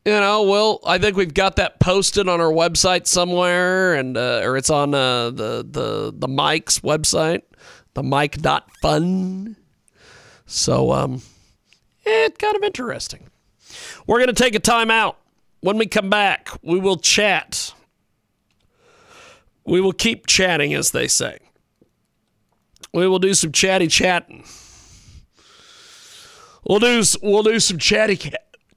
you 0.06 0.12
know, 0.12 0.44
well, 0.44 0.80
I 0.86 0.98
think 0.98 1.16
we've 1.16 1.34
got 1.34 1.56
that 1.56 1.80
posted 1.80 2.28
on 2.28 2.42
our 2.42 2.52
website 2.52 3.08
somewhere, 3.08 3.94
and 3.94 4.18
uh, 4.18 4.42
or 4.44 4.58
it's 4.58 4.70
on 4.70 4.94
uh, 4.94 5.30
the 5.30 5.66
the 5.70 6.14
the 6.16 6.28
Mike's 6.28 6.80
website, 6.80 7.44
the 7.94 8.04
Mike 8.04 8.42
dot 8.42 8.70
fun. 8.82 9.56
So, 10.46 10.92
um, 10.92 11.22
it's 12.06 12.38
kind 12.38 12.56
of 12.56 12.64
interesting. 12.64 13.30
We're 14.06 14.18
going 14.18 14.28
to 14.28 14.44
take 14.44 14.56
a 14.56 14.60
time 14.60 14.92
out. 14.92 15.18
When 15.62 15.78
we 15.78 15.86
come 15.86 16.10
back, 16.10 16.50
we 16.62 16.78
will 16.80 16.98
chat. 16.98 17.74
We 19.66 19.80
will 19.80 19.94
keep 19.94 20.28
chatting, 20.28 20.74
as 20.74 20.92
they 20.92 21.08
say. 21.08 21.38
We 22.94 23.08
will 23.08 23.20
do 23.20 23.34
some 23.34 23.54
chatty 23.54 23.88
chatting. 23.88 24.44
We'll 26.68 26.80
do 26.80 27.04
we'll 27.22 27.44
do 27.44 27.60
some 27.62 27.78
chatty 27.78 28.18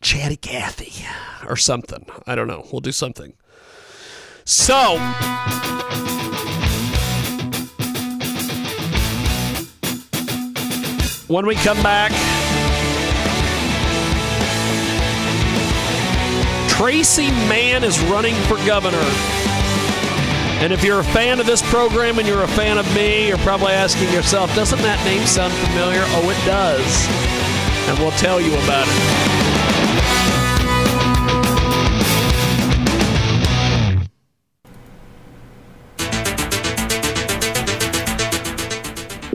chatty 0.01 0.37
Cathy 0.37 1.05
or 1.47 1.57
something. 1.57 2.07
I 2.27 2.35
don't 2.35 2.49
know. 2.49 2.67
We'll 2.73 2.81
do 2.81 2.93
something. 2.93 3.35
So. 4.45 4.97
When 11.29 11.45
we 11.45 11.57
come 11.57 11.83
back, 11.83 12.13
Tracy 16.71 17.31
Mann 17.49 17.83
is 17.83 17.99
running 18.03 18.35
for 18.45 18.57
governor. 18.67 19.03
And 20.61 20.73
if 20.73 20.85
you're 20.85 21.01
a 21.01 21.05
fan 21.05 21.41
of 21.41 21.47
this 21.47 21.61
program 21.71 22.19
and 22.19 22.29
you're 22.29 22.43
a 22.43 22.49
fan 22.49 22.79
of 22.79 22.87
me, 22.95 23.29
you're 23.29 23.39
probably 23.39 23.73
asking 23.73 24.13
yourself, 24.13 24.55
doesn't 24.55 24.81
that 24.83 25.05
name 25.05 25.27
sound 25.27 25.53
familiar? 25.53 26.03
Oh, 26.07 26.31
it 26.31 26.47
does. 26.47 27.09
And 27.89 27.99
we'll 27.99 28.17
tell 28.19 28.41
you 28.41 28.53
about 28.65 28.87
it. 28.89 29.86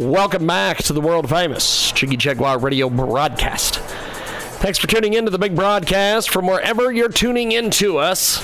Welcome 0.01 0.47
back 0.47 0.79
to 0.85 0.93
the 0.93 0.99
world 0.99 1.29
famous 1.29 1.91
Jiggy 1.91 2.17
Jaguar 2.17 2.57
radio 2.57 2.89
broadcast. 2.89 3.75
Thanks 4.57 4.79
for 4.79 4.87
tuning 4.87 5.13
in 5.13 5.25
to 5.25 5.29
the 5.29 5.37
big 5.37 5.55
broadcast 5.55 6.31
from 6.31 6.47
wherever 6.47 6.91
you're 6.91 7.07
tuning 7.07 7.51
in 7.51 7.69
to 7.69 7.99
us. 7.99 8.39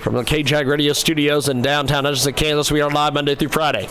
From 0.00 0.14
the 0.14 0.22
KJAG 0.22 0.66
Radio 0.66 0.94
Studios 0.94 1.50
in 1.50 1.60
downtown 1.60 2.06
Hutchinson, 2.06 2.32
Kansas, 2.32 2.72
we 2.72 2.80
are 2.80 2.90
live 2.90 3.12
Monday 3.12 3.34
through 3.34 3.50
Friday 3.50 3.86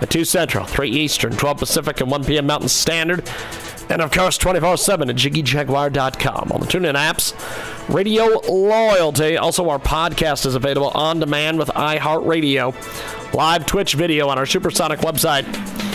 at 0.00 0.08
2 0.08 0.24
Central, 0.24 0.64
3 0.64 0.88
Eastern, 0.88 1.32
12 1.32 1.58
Pacific, 1.58 2.00
and 2.00 2.12
1 2.12 2.24
p.m. 2.24 2.46
Mountain 2.46 2.68
Standard. 2.68 3.28
And 3.88 4.00
of 4.00 4.12
course, 4.12 4.38
24 4.38 4.76
7 4.76 5.10
at 5.10 5.16
JiggyJaguar.com. 5.16 6.52
On 6.52 6.60
the 6.60 6.66
TuneIn 6.66 6.94
apps, 6.94 7.34
Radio 7.92 8.26
Loyalty. 8.48 9.36
Also, 9.36 9.68
our 9.68 9.80
podcast 9.80 10.46
is 10.46 10.54
available 10.54 10.90
on 10.90 11.18
demand 11.18 11.58
with 11.58 11.70
iHeartRadio. 11.70 13.34
Live 13.34 13.66
Twitch 13.66 13.94
video 13.94 14.28
on 14.28 14.38
our 14.38 14.46
Supersonic 14.46 15.00
website. 15.00 15.85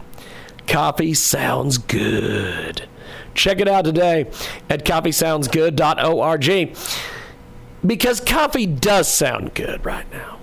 Coffee 0.67 1.13
sounds 1.13 1.77
good. 1.77 2.87
Check 3.33 3.59
it 3.59 3.67
out 3.67 3.85
today 3.85 4.21
at 4.69 4.83
coffeesoundsgood.org 4.83 6.77
because 7.85 8.19
coffee 8.19 8.65
does 8.65 9.07
sound 9.07 9.53
good 9.53 9.85
right 9.85 10.11
now. 10.11 10.39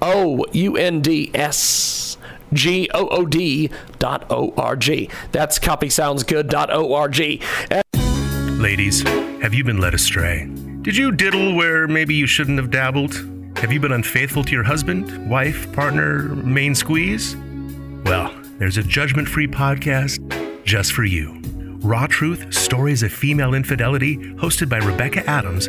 O 0.00 0.46
U 0.50 0.76
N 0.78 1.02
D 1.02 1.30
S 1.34 2.16
G 2.54 2.88
O 2.94 3.08
O 3.08 3.26
D 3.26 3.68
dot 3.98 4.24
O 4.30 4.54
R 4.56 4.76
G. 4.76 5.10
That's 5.32 5.58
coffeesoundsgood.org. 5.58 8.07
Ladies, 8.58 9.02
have 9.40 9.54
you 9.54 9.62
been 9.62 9.78
led 9.78 9.94
astray? 9.94 10.50
Did 10.82 10.96
you 10.96 11.12
diddle 11.12 11.54
where 11.54 11.86
maybe 11.86 12.16
you 12.16 12.26
shouldn't 12.26 12.58
have 12.58 12.72
dabbled? 12.72 13.14
Have 13.58 13.70
you 13.70 13.78
been 13.78 13.92
unfaithful 13.92 14.42
to 14.42 14.50
your 14.50 14.64
husband, 14.64 15.30
wife, 15.30 15.72
partner, 15.72 16.22
main 16.34 16.74
squeeze? 16.74 17.36
Well, 18.04 18.34
there's 18.58 18.76
a 18.76 18.82
judgment 18.82 19.28
free 19.28 19.46
podcast 19.46 20.18
just 20.64 20.92
for 20.92 21.04
you. 21.04 21.40
Raw 21.84 22.08
Truth 22.08 22.52
Stories 22.52 23.04
of 23.04 23.12
Female 23.12 23.54
Infidelity, 23.54 24.16
hosted 24.16 24.68
by 24.68 24.78
Rebecca 24.78 25.24
Adams, 25.30 25.68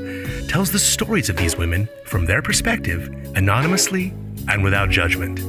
tells 0.49 0.71
the 0.71 0.79
stories 0.79 1.29
of 1.29 1.37
these 1.37 1.55
women 1.55 1.87
from 2.07 2.25
their 2.25 2.41
perspective, 2.41 3.07
anonymously 3.35 4.15
and 4.47 4.63
without 4.63 4.89
judgment. 4.89 5.39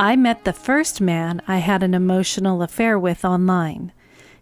I 0.00 0.16
met 0.16 0.42
the 0.42 0.52
first 0.52 1.00
man 1.00 1.42
I 1.46 1.58
had 1.58 1.84
an 1.84 1.94
emotional 1.94 2.60
affair 2.60 2.98
with 2.98 3.24
online. 3.24 3.92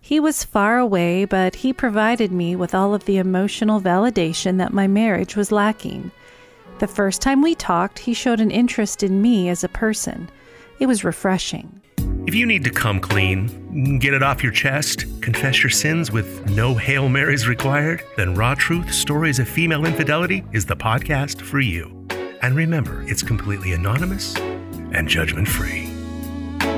He 0.05 0.21
was 0.21 0.45
far 0.45 0.77
away, 0.77 1.25
but 1.25 1.55
he 1.55 1.73
provided 1.73 2.31
me 2.31 2.55
with 2.57 2.75
all 2.75 2.93
of 2.93 3.07
the 3.07 3.17
emotional 3.17 3.81
validation 3.81 4.59
that 4.59 4.75
my 4.75 4.87
marriage 4.87 5.35
was 5.35 5.51
lacking. 5.51 6.11
The 6.79 6.87
first 6.87 7.23
time 7.23 7.41
we 7.41 7.55
talked, 7.55 8.01
he 8.01 8.13
showed 8.13 8.39
an 8.39 8.51
interest 8.51 9.03
in 9.03 9.23
me 9.23 9.49
as 9.49 9.65
a 9.65 9.69
person. 9.69 10.29
It 10.79 10.89
was 10.89 11.05
refreshing. 11.05 11.81
If 12.27 12.35
you 12.35 12.45
need 12.45 12.65
to 12.65 12.71
come 12.71 13.01
clean, 13.01 13.99
get 13.99 14.13
it 14.13 14.23
off 14.23 14.43
your 14.43 14.53
chest, 14.53 15.07
confess 15.23 15.63
your 15.63 15.71
sins 15.71 16.13
with 16.13 16.51
no 16.51 16.75
Hail 16.75 17.09
Marys 17.09 17.49
required, 17.49 18.05
then 18.19 18.35
Raw 18.35 18.55
Truth 18.57 18.93
Stories 18.93 19.39
of 19.39 19.49
Female 19.49 19.87
Infidelity 19.87 20.45
is 20.53 20.67
the 20.67 20.77
podcast 20.77 21.41
for 21.41 21.61
you. 21.61 22.07
And 22.43 22.55
remember, 22.55 23.03
it's 23.09 23.23
completely 23.23 23.73
anonymous 23.73 24.37
and 24.37 25.09
judgment 25.09 25.49
free. 25.49 25.94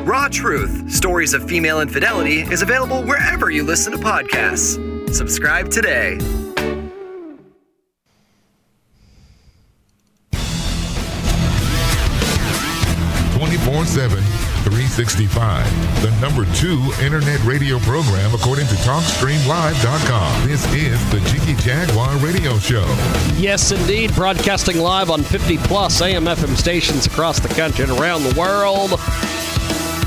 Raw 0.06 0.28
Truth 0.28 0.88
Stories 0.92 1.34
of 1.34 1.48
Female 1.48 1.80
Infidelity 1.80 2.42
is 2.42 2.62
available 2.62 3.02
wherever 3.02 3.50
you 3.50 3.64
listen 3.64 3.90
to 3.90 3.98
podcasts. 3.98 4.78
Subscribe 5.12 5.68
today. 5.68 6.16
Twenty-four 13.36 13.84
seven, 13.84 14.22
three 14.64 14.86
sixty-five. 14.86 15.66
The 16.00 16.10
number 16.20 16.50
two 16.54 16.80
internet 17.04 17.42
radio 17.44 17.78
program 17.80 18.34
according 18.34 18.66
to 18.68 18.74
TalkStreamLive.com. 18.76 20.48
This 20.48 20.64
is 20.72 20.98
the 21.10 21.20
Jiggy 21.28 21.54
Jaguar 21.60 22.16
Radio 22.18 22.58
Show. 22.58 22.86
Yes, 23.36 23.72
indeed. 23.72 24.14
Broadcasting 24.14 24.78
live 24.78 25.10
on 25.10 25.22
50 25.22 25.58
plus 25.58 26.00
AM 26.00 26.24
FM 26.24 26.56
stations 26.56 27.06
across 27.06 27.38
the 27.38 27.48
country 27.48 27.84
and 27.84 27.98
around 27.98 28.22
the 28.22 28.34
world. 28.40 28.92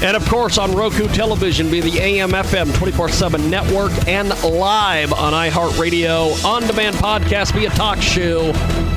And 0.02 0.16
of 0.16 0.26
course, 0.30 0.58
on 0.58 0.74
Roku 0.74 1.10
television 1.10 1.68
via 1.68 1.82
the 1.82 2.00
AM 2.00 2.30
FM 2.30 2.74
24 2.78 3.10
7 3.10 3.50
network 3.50 3.92
and 4.08 4.30
live 4.44 5.12
on 5.12 5.34
iHeartRadio, 5.34 6.46
on 6.46 6.66
demand 6.66 6.96
podcast 6.96 7.52
via 7.52 7.70
TalkShoe, 7.72 8.54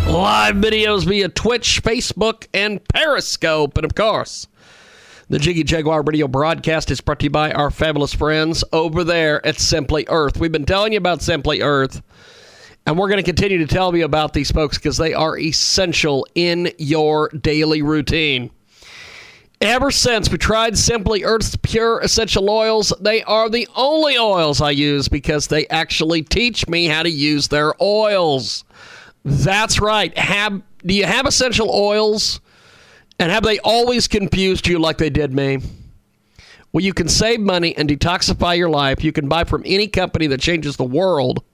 live 0.07 0.55
videos 0.55 1.05
via 1.05 1.29
Twitch, 1.29 1.83
Facebook, 1.83 2.47
and 2.55 2.87
Periscope. 2.87 3.77
And 3.77 3.85
of 3.85 3.97
course, 3.97 4.47
the 5.29 5.41
Jiggy 5.41 5.65
Jaguar 5.65 6.03
radio 6.03 6.29
broadcast 6.29 6.89
is 6.93 7.01
brought 7.01 7.19
to 7.19 7.25
you 7.25 7.31
by 7.31 7.51
our 7.51 7.73
fabulous 7.73 8.15
friends 8.15 8.63
over 8.73 9.03
there 9.03 9.45
at 9.45 9.59
Simply 9.59 10.07
Earth. 10.09 10.39
We've 10.39 10.53
been 10.53 10.67
telling 10.67 10.93
you 10.93 10.99
about 10.99 11.21
Simply 11.21 11.63
Earth, 11.63 12.01
and 12.87 12.97
we're 12.97 13.09
going 13.09 13.19
to 13.19 13.25
continue 13.25 13.59
to 13.59 13.67
tell 13.67 13.97
you 13.97 14.05
about 14.05 14.35
these 14.35 14.53
folks 14.53 14.79
because 14.79 14.99
they 14.99 15.15
are 15.15 15.37
essential 15.37 16.29
in 16.37 16.71
your 16.79 17.29
daily 17.31 17.83
routine. 17.83 18.53
Ever 19.63 19.93
since 19.93 20.29
we 20.29 20.39
tried 20.39 20.77
Simply 20.77 21.23
Earth's 21.23 21.55
pure 21.55 22.01
essential 22.01 22.51
oils, 22.51 22.93
they 23.01 23.23
are 23.23 23.49
the 23.49 23.69
only 23.77 24.19
oils 24.19 24.61
I 24.61 24.73
use 24.73 25.07
because 25.07 25.47
they 25.47 25.69
actually 25.69 26.23
teach 26.23 26.67
me 26.67 26.87
how 26.87 27.05
to 27.05 27.09
use 27.09 27.47
their 27.47 27.73
oils. 27.81 28.65
That's 29.25 29.81
right. 29.81 30.19
Have 30.19 30.63
do 30.85 30.93
you 30.93 31.05
have 31.05 31.27
essential 31.27 31.71
oils? 31.71 32.41
And 33.21 33.31
have 33.31 33.45
they 33.45 33.61
always 33.61 34.09
confused 34.09 34.67
you 34.67 34.81
like 34.81 34.99
they 34.99 35.11
did 35.11 35.33
me? 35.33 35.59
Well, 36.73 36.83
you 36.83 36.93
can 36.93 37.07
save 37.07 37.39
money 37.39 37.77
and 37.77 37.89
detoxify 37.89 38.57
your 38.57 38.69
life. 38.69 39.05
You 39.05 39.13
can 39.13 39.29
buy 39.29 39.45
from 39.45 39.63
any 39.65 39.87
company 39.87 40.27
that 40.27 40.41
changes 40.41 40.77
the 40.77 40.83
world. 40.83 41.45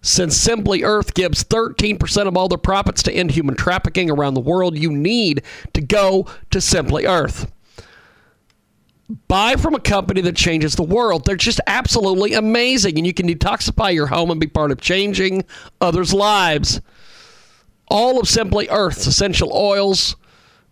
Since 0.00 0.36
Simply 0.36 0.84
Earth 0.84 1.14
gives 1.14 1.44
13% 1.44 2.26
of 2.26 2.36
all 2.36 2.48
their 2.48 2.58
profits 2.58 3.02
to 3.04 3.12
end 3.12 3.32
human 3.32 3.56
trafficking 3.56 4.10
around 4.10 4.34
the 4.34 4.40
world, 4.40 4.78
you 4.78 4.90
need 4.92 5.42
to 5.72 5.80
go 5.80 6.26
to 6.50 6.60
Simply 6.60 7.06
Earth. 7.06 7.50
Buy 9.26 9.56
from 9.56 9.74
a 9.74 9.80
company 9.80 10.20
that 10.20 10.36
changes 10.36 10.76
the 10.76 10.82
world. 10.82 11.24
They're 11.24 11.36
just 11.36 11.60
absolutely 11.66 12.34
amazing, 12.34 12.98
and 12.98 13.06
you 13.06 13.14
can 13.14 13.26
detoxify 13.26 13.92
your 13.92 14.08
home 14.08 14.30
and 14.30 14.38
be 14.38 14.46
part 14.46 14.70
of 14.70 14.80
changing 14.80 15.44
others' 15.80 16.12
lives. 16.12 16.80
All 17.88 18.20
of 18.20 18.28
Simply 18.28 18.68
Earth's 18.68 19.06
essential 19.06 19.50
oils 19.54 20.14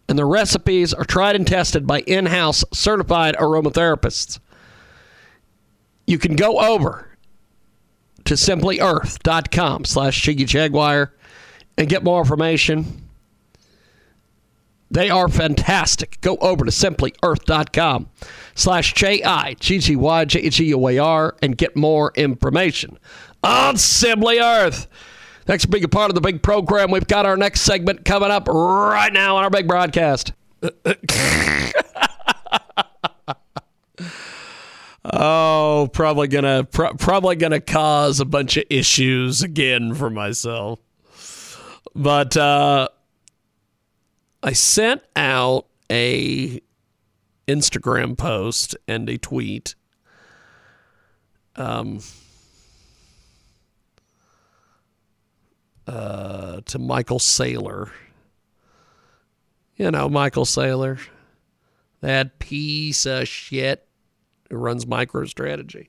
and 0.08 0.18
their 0.18 0.26
recipes 0.26 0.94
are 0.94 1.04
tried 1.04 1.34
and 1.34 1.46
tested 1.46 1.86
by 1.86 2.00
in 2.00 2.26
house 2.26 2.62
certified 2.72 3.34
aromatherapists. 3.36 4.38
You 6.06 6.18
can 6.18 6.36
go 6.36 6.60
over 6.60 7.15
to 8.26 8.34
simplyearth.com 8.34 9.84
slash 9.84 10.20
Jiggy 10.20 10.44
Jaguar 10.44 11.12
and 11.78 11.88
get 11.88 12.04
more 12.04 12.20
information. 12.20 13.06
They 14.90 15.08
are 15.10 15.28
fantastic. 15.28 16.20
Go 16.20 16.36
over 16.36 16.64
to 16.64 16.70
simplyearth.com 16.70 18.08
slash 18.54 18.94
J-I-G-G-Y-J-G-O-A-R 18.94 21.36
and 21.42 21.58
get 21.58 21.76
more 21.76 22.12
information 22.14 22.98
on 23.42 23.76
Simply 23.76 24.38
Earth. 24.38 24.86
Thanks 25.44 25.64
for 25.64 25.70
being 25.70 25.84
a 25.84 25.88
part 25.88 26.10
of 26.10 26.14
the 26.14 26.20
big 26.20 26.42
program. 26.42 26.90
We've 26.90 27.06
got 27.06 27.26
our 27.26 27.36
next 27.36 27.60
segment 27.62 28.04
coming 28.04 28.30
up 28.30 28.48
right 28.48 29.12
now 29.12 29.36
on 29.36 29.44
our 29.44 29.50
big 29.50 29.68
broadcast. 29.68 30.32
oh, 35.12 35.88
probably 35.92 36.28
gonna 36.28 36.64
pro- 36.64 36.94
probably 36.94 37.36
gonna 37.36 37.60
cause 37.60 38.20
a 38.20 38.24
bunch 38.24 38.56
of 38.56 38.64
issues 38.70 39.42
again 39.42 39.94
for 39.94 40.10
myself. 40.10 40.80
But 41.94 42.36
uh, 42.36 42.88
I 44.42 44.52
sent 44.52 45.02
out 45.14 45.66
a 45.90 46.60
Instagram 47.48 48.16
post 48.18 48.76
and 48.88 49.08
a 49.08 49.18
tweet. 49.18 49.74
Um, 51.56 52.00
uh, 55.86 56.60
to 56.66 56.78
Michael 56.78 57.18
Saylor. 57.18 57.90
You 59.76 59.90
know, 59.90 60.08
Michael 60.08 60.44
Saylor, 60.44 60.98
that 62.00 62.38
piece 62.38 63.04
of 63.06 63.28
shit 63.28 63.86
who 64.50 64.56
runs 64.56 64.84
MicroStrategy. 64.84 65.88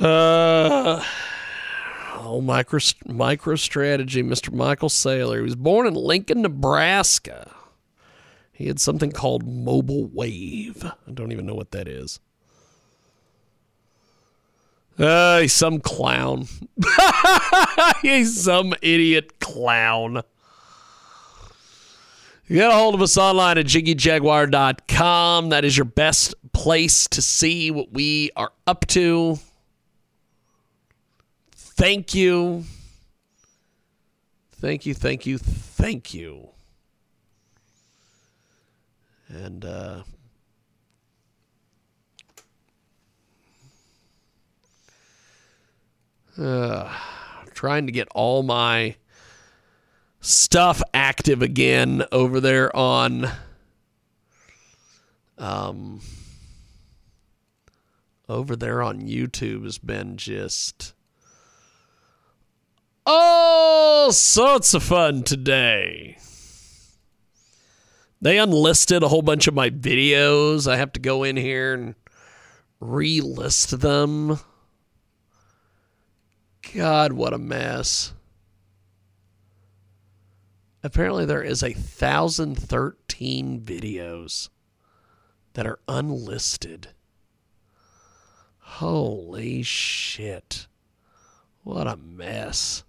Uh, 0.00 1.04
oh, 2.18 2.40
micro, 2.40 2.78
MicroStrategy, 2.78 4.24
Mr. 4.24 4.52
Michael 4.52 4.88
Saylor. 4.88 5.36
He 5.36 5.42
was 5.42 5.54
born 5.54 5.86
in 5.86 5.94
Lincoln, 5.94 6.42
Nebraska. 6.42 7.54
He 8.52 8.66
had 8.66 8.80
something 8.80 9.12
called 9.12 9.46
Mobile 9.46 10.06
Wave. 10.06 10.84
I 10.84 11.10
don't 11.12 11.32
even 11.32 11.46
know 11.46 11.54
what 11.54 11.72
that 11.72 11.88
is. 11.88 12.20
Uh, 14.98 15.40
he's 15.40 15.52
some 15.52 15.80
clown. 15.80 16.46
he's 18.02 18.44
some 18.44 18.74
idiot 18.82 19.40
clown. 19.40 20.22
Get 22.52 22.70
a 22.70 22.74
hold 22.74 22.94
of 22.94 23.00
us 23.00 23.16
online 23.16 23.56
at 23.56 23.64
jiggyjaguar.com. 23.64 25.48
That 25.48 25.64
is 25.64 25.74
your 25.74 25.86
best 25.86 26.34
place 26.52 27.08
to 27.08 27.22
see 27.22 27.70
what 27.70 27.94
we 27.94 28.30
are 28.36 28.52
up 28.66 28.86
to. 28.88 29.38
Thank 31.56 32.14
you. 32.14 32.64
Thank 34.50 34.84
you, 34.84 34.92
thank 34.92 35.24
you, 35.24 35.38
thank 35.38 36.12
you. 36.12 36.50
And 39.28 39.64
uh, 39.64 40.02
uh, 46.38 46.92
trying 47.54 47.86
to 47.86 47.92
get 47.92 48.08
all 48.14 48.42
my 48.42 48.96
stuff 50.22 50.80
active 50.94 51.42
again 51.42 52.04
over 52.12 52.40
there 52.40 52.74
on 52.76 53.28
um 55.36 56.00
over 58.28 58.54
there 58.54 58.82
on 58.82 59.00
YouTube 59.02 59.64
has 59.64 59.78
been 59.78 60.16
just 60.16 60.94
all 63.04 64.12
sorts 64.12 64.74
of 64.74 64.82
fun 64.84 65.24
today. 65.24 66.16
They 68.20 68.38
unlisted 68.38 69.02
a 69.02 69.08
whole 69.08 69.22
bunch 69.22 69.48
of 69.48 69.54
my 69.54 69.70
videos. 69.70 70.70
I 70.70 70.76
have 70.76 70.92
to 70.92 71.00
go 71.00 71.24
in 71.24 71.36
here 71.36 71.74
and 71.74 71.96
relist 72.80 73.80
them. 73.80 74.38
God, 76.72 77.12
what 77.12 77.34
a 77.34 77.38
mess. 77.38 78.12
Apparently, 80.82 81.24
there 81.24 81.42
is 81.42 81.62
a 81.62 81.72
thousand 81.72 82.56
thirteen 82.56 83.60
videos 83.60 84.48
that 85.54 85.66
are 85.66 85.78
unlisted. 85.86 86.88
Holy 88.58 89.62
shit. 89.62 90.66
What 91.62 91.86
a 91.86 91.96
mess. 91.96 92.82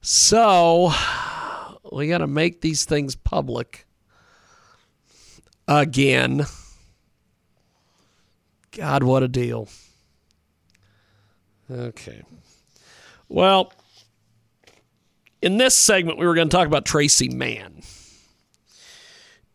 So, 0.00 0.92
we 1.90 2.08
got 2.08 2.18
to 2.18 2.26
make 2.26 2.60
these 2.60 2.84
things 2.84 3.14
public 3.14 3.86
again. 5.66 6.44
God, 8.72 9.02
what 9.02 9.22
a 9.22 9.28
deal. 9.28 9.68
Okay. 11.70 12.22
Well, 13.28 13.72
in 15.40 15.56
this 15.56 15.74
segment, 15.76 16.18
we 16.18 16.26
were 16.26 16.34
going 16.34 16.48
to 16.48 16.56
talk 16.56 16.66
about 16.66 16.84
Tracy 16.84 17.28
Mann. 17.28 17.82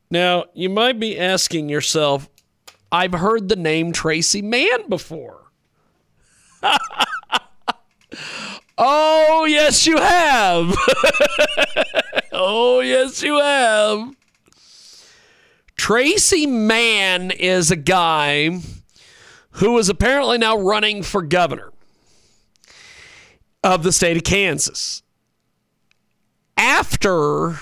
Now, 0.10 0.46
you 0.54 0.70
might 0.70 1.00
be 1.00 1.20
asking 1.20 1.70
yourself, 1.70 2.30
I've 2.92 3.14
heard 3.14 3.50
the 3.50 3.56
name 3.56 3.92
Tracy 3.92 4.42
Mann 4.42 4.88
before. 4.88 5.52
oh, 8.78 9.46
yes, 9.46 9.86
you 9.88 9.98
have. 9.98 10.76
oh, 12.32 12.80
yes, 12.82 13.24
you 13.24 13.40
have. 13.40 14.16
Tracy 15.76 16.46
Mann 16.46 17.32
is 17.32 17.72
a 17.72 17.76
guy 17.76 18.60
who 19.52 19.78
is 19.78 19.90
apparently 19.90 20.38
now 20.38 20.58
running 20.58 21.04
for 21.04 21.22
governor 21.22 21.72
of 23.64 23.84
the 23.84 23.92
state 23.92 24.18
of 24.18 24.24
Kansas. 24.24 25.03
After 26.58 27.60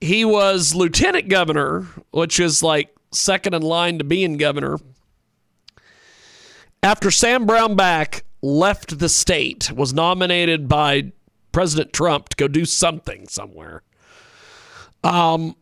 he 0.00 0.24
was 0.24 0.74
lieutenant 0.74 1.28
governor, 1.28 1.86
which 2.10 2.40
is 2.40 2.62
like 2.62 2.94
second 3.12 3.54
in 3.54 3.62
line 3.62 3.98
to 3.98 4.04
being 4.04 4.36
governor. 4.36 4.78
After 6.82 7.10
Sam 7.10 7.46
Brownback 7.46 8.22
left 8.42 8.98
the 8.98 9.08
state, 9.08 9.70
was 9.70 9.94
nominated 9.94 10.68
by 10.68 11.12
President 11.52 11.92
Trump 11.92 12.30
to 12.30 12.36
go 12.36 12.48
do 12.48 12.64
something 12.64 13.28
somewhere. 13.28 13.82
Um, 15.04 15.54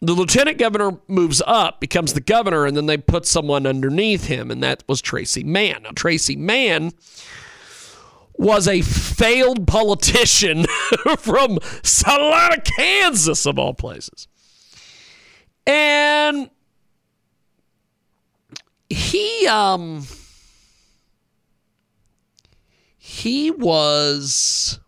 the 0.00 0.12
lieutenant 0.12 0.58
governor 0.58 0.98
moves 1.08 1.42
up, 1.46 1.80
becomes 1.80 2.12
the 2.12 2.20
governor, 2.20 2.66
and 2.66 2.76
then 2.76 2.86
they 2.86 2.98
put 2.98 3.26
someone 3.26 3.66
underneath 3.66 4.26
him, 4.26 4.50
and 4.50 4.62
that 4.62 4.84
was 4.86 5.00
Tracy 5.00 5.42
Mann. 5.42 5.82
Now, 5.84 5.90
Tracy 5.94 6.36
Mann 6.36 6.92
was 8.34 8.68
a 8.68 8.82
failed 8.82 9.66
politician 9.66 10.64
from 11.18 11.58
Salina, 11.82 12.60
Kansas, 12.60 13.46
of 13.46 13.58
all 13.58 13.74
places. 13.74 14.28
And 15.66 16.50
he 18.88 19.48
um 19.48 20.06
he 22.98 23.50
was 23.50 24.78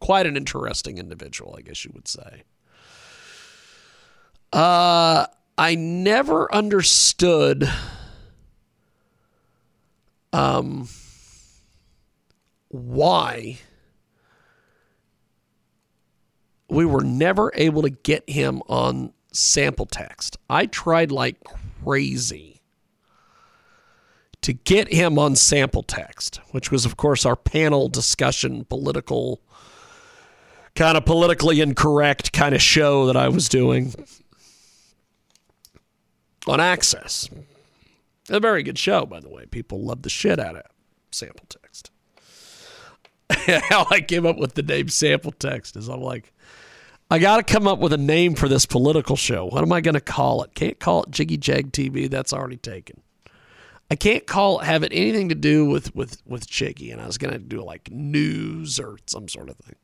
quite 0.00 0.26
an 0.26 0.36
interesting 0.36 0.98
individual, 0.98 1.54
I 1.56 1.62
guess 1.62 1.84
you 1.84 1.92
would 1.94 2.08
say. 2.08 2.42
Uh 4.56 5.26
I 5.58 5.74
never 5.74 6.52
understood 6.54 7.70
um 10.32 10.88
why 12.68 13.58
we 16.70 16.86
were 16.86 17.04
never 17.04 17.52
able 17.54 17.82
to 17.82 17.90
get 17.90 18.28
him 18.30 18.62
on 18.66 19.12
sample 19.30 19.84
text. 19.84 20.38
I 20.48 20.64
tried 20.64 21.12
like 21.12 21.36
crazy 21.84 22.62
to 24.40 24.54
get 24.54 24.90
him 24.90 25.18
on 25.18 25.36
sample 25.36 25.82
text, 25.82 26.40
which 26.52 26.70
was, 26.70 26.86
of 26.86 26.96
course, 26.96 27.26
our 27.26 27.36
panel 27.36 27.88
discussion, 27.88 28.64
political, 28.64 29.42
kind 30.74 30.96
of 30.96 31.04
politically 31.04 31.60
incorrect 31.60 32.32
kind 32.32 32.54
of 32.54 32.62
show 32.62 33.04
that 33.06 33.16
I 33.16 33.28
was 33.28 33.50
doing. 33.50 33.92
On 36.48 36.60
Access. 36.60 37.28
A 38.28 38.40
very 38.40 38.62
good 38.62 38.78
show, 38.78 39.06
by 39.06 39.20
the 39.20 39.28
way. 39.28 39.46
People 39.46 39.82
love 39.82 40.02
the 40.02 40.10
shit 40.10 40.40
out 40.40 40.56
of 40.56 40.60
it. 40.60 40.70
Sample 41.12 41.46
text. 41.48 41.90
How 43.68 43.86
I 43.90 44.00
came 44.00 44.26
up 44.26 44.36
with 44.36 44.54
the 44.54 44.62
name 44.62 44.88
Sample 44.88 45.32
Text 45.32 45.76
is 45.76 45.88
I'm 45.88 46.00
like, 46.00 46.32
I 47.10 47.18
got 47.18 47.36
to 47.36 47.52
come 47.52 47.68
up 47.68 47.78
with 47.78 47.92
a 47.92 47.98
name 47.98 48.34
for 48.34 48.48
this 48.48 48.66
political 48.66 49.16
show. 49.16 49.46
What 49.46 49.62
am 49.62 49.72
I 49.72 49.80
going 49.80 49.94
to 49.94 50.00
call 50.00 50.42
it? 50.42 50.54
Can't 50.54 50.78
call 50.78 51.04
it 51.04 51.10
Jiggy 51.10 51.36
Jag 51.36 51.72
TV. 51.72 52.10
That's 52.10 52.32
already 52.32 52.56
taken. 52.56 53.02
I 53.90 53.94
can't 53.94 54.26
call 54.26 54.58
have 54.58 54.82
it 54.82 54.92
anything 54.92 55.28
to 55.28 55.36
do 55.36 55.64
with 55.64 55.94
with 55.94 56.20
with 56.26 56.48
Jiggy, 56.48 56.90
and 56.90 57.00
I 57.00 57.06
was 57.06 57.18
going 57.18 57.32
to 57.32 57.38
do 57.38 57.62
like 57.62 57.90
news 57.90 58.80
or 58.80 58.98
some 59.06 59.28
sort 59.28 59.48
of 59.48 59.56
thing. 59.56 59.76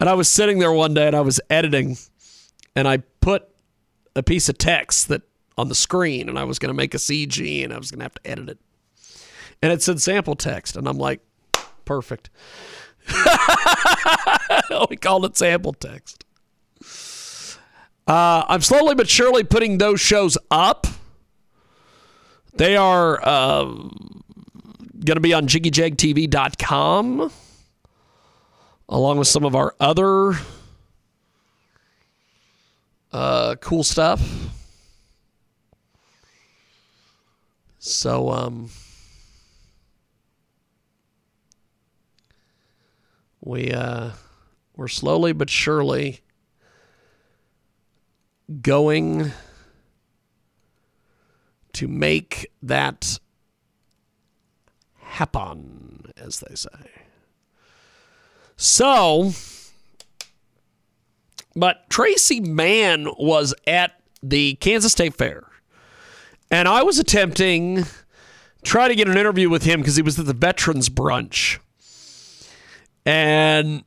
And 0.00 0.08
I 0.08 0.14
was 0.14 0.28
sitting 0.28 0.58
there 0.58 0.72
one 0.72 0.94
day 0.94 1.06
and 1.06 1.14
I 1.14 1.20
was 1.20 1.38
editing, 1.50 1.98
and 2.74 2.88
I 2.88 2.98
put 3.20 3.46
a 4.16 4.22
piece 4.22 4.48
of 4.48 4.56
text 4.56 5.08
that 5.08 5.22
on 5.56 5.68
the 5.68 5.74
screen, 5.74 6.28
and 6.28 6.38
I 6.38 6.44
was 6.44 6.58
going 6.58 6.68
to 6.70 6.74
make 6.74 6.94
a 6.94 6.98
CG, 6.98 7.64
and 7.64 7.72
I 7.72 7.78
was 7.78 7.90
going 7.90 8.00
to 8.00 8.04
have 8.04 8.14
to 8.14 8.26
edit 8.26 8.48
it, 8.50 8.58
and 9.62 9.72
it 9.72 9.82
said 9.82 10.00
sample 10.00 10.36
text, 10.36 10.76
and 10.76 10.88
I'm 10.88 10.98
like, 10.98 11.20
perfect. 11.84 12.30
we 14.90 14.96
called 14.96 15.24
it 15.24 15.36
sample 15.36 15.72
text. 15.72 16.24
Uh, 18.06 18.44
I'm 18.48 18.60
slowly 18.60 18.94
but 18.94 19.08
surely 19.08 19.44
putting 19.44 19.78
those 19.78 20.00
shows 20.00 20.36
up. 20.50 20.86
They 22.54 22.76
are 22.76 23.20
uh, 23.22 23.64
going 23.64 25.14
to 25.14 25.20
be 25.20 25.32
on 25.32 25.46
jiggyjagtv.com 25.46 27.32
along 28.88 29.16
with 29.18 29.28
some 29.28 29.44
of 29.44 29.56
our 29.56 29.74
other 29.80 30.34
uh, 33.12 33.56
cool 33.60 33.82
stuff. 33.82 34.20
So, 37.84 38.30
um, 38.30 38.70
we 43.40 43.72
uh, 43.72 44.10
we're 44.76 44.86
slowly 44.86 45.32
but 45.32 45.50
surely 45.50 46.20
going 48.60 49.32
to 51.72 51.88
make 51.88 52.52
that 52.62 53.18
happen, 54.98 56.12
as 56.16 56.38
they 56.38 56.54
say. 56.54 56.68
So, 58.56 59.32
but 61.56 61.90
Tracy 61.90 62.38
Mann 62.38 63.08
was 63.18 63.56
at 63.66 64.00
the 64.22 64.54
Kansas 64.54 64.92
State 64.92 65.14
Fair, 65.14 65.42
and 66.52 66.68
I 66.68 66.84
was 66.84 67.00
attempting 67.00 67.84
try 68.62 68.86
to 68.86 68.94
get 68.94 69.08
an 69.08 69.16
interview 69.16 69.50
with 69.50 69.64
him 69.64 69.80
because 69.80 69.96
he 69.96 70.02
was 70.02 70.18
at 70.18 70.26
the 70.26 70.34
Veterans 70.34 70.88
Brunch, 70.88 71.58
and 73.04 73.82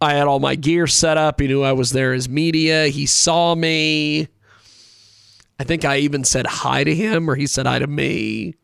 I 0.00 0.14
had 0.14 0.26
all 0.26 0.40
my 0.40 0.56
gear 0.56 0.86
set 0.86 1.16
up. 1.16 1.40
He 1.40 1.46
knew 1.46 1.62
I 1.62 1.72
was 1.72 1.92
there 1.92 2.12
as 2.12 2.28
media. 2.28 2.88
He 2.88 3.06
saw 3.06 3.54
me. 3.54 4.28
I 5.58 5.64
think 5.64 5.84
I 5.84 5.98
even 5.98 6.24
said 6.24 6.46
hi 6.46 6.84
to 6.84 6.94
him, 6.94 7.30
or 7.30 7.34
he 7.34 7.46
said 7.46 7.66
hi 7.66 7.78
to 7.78 7.86
me. 7.86 8.54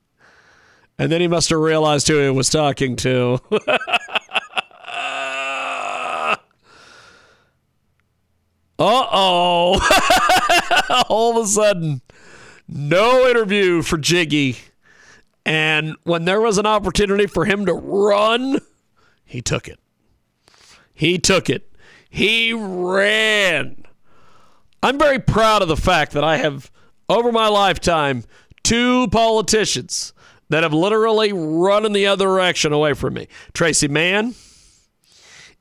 And 0.99 1.11
then 1.11 1.21
he 1.21 1.27
must 1.27 1.51
have 1.51 1.59
realized 1.59 2.07
who 2.07 2.19
he 2.19 2.31
was 2.31 2.51
talking 2.51 2.95
to. 2.97 3.41
Uh 8.77 9.07
oh. 9.13 11.05
All 11.09 11.39
of 11.39 11.45
a 11.45 11.49
sudden, 11.49 12.03
no 12.75 13.27
interview 13.29 13.81
for 13.81 13.97
Jiggy. 13.97 14.59
And 15.47 15.97
when 16.03 16.25
there 16.25 16.41
was 16.41 16.59
an 16.59 16.67
opportunity 16.67 17.27
for 17.27 17.45
him 17.45 17.65
to 17.67 17.73
run, 17.73 18.61
he 19.25 19.41
took 19.41 19.69
it. 19.69 19.79
He 20.93 21.19
took 21.19 21.49
it. 21.49 21.71
He 22.11 22.53
ran. 22.53 23.85
I'm 24.83 24.99
very 24.99 25.19
proud 25.19 25.63
of 25.63 25.69
the 25.69 25.77
fact 25.77 26.13
that 26.13 26.25
I 26.25 26.37
have, 26.37 26.71
over 27.09 27.33
my 27.33 27.49
lifetime, 27.49 28.25
two 28.63 29.09
politicians 29.09 30.13
that 30.49 30.63
have 30.63 30.75
literally 30.75 31.33
run 31.33 31.87
in 31.87 31.93
the 31.93 32.07
other 32.07 32.27
direction 32.27 32.73
away 32.73 32.95
from 32.95 33.15
me 33.15 33.29
Tracy 33.55 33.89
Mann, 33.89 34.35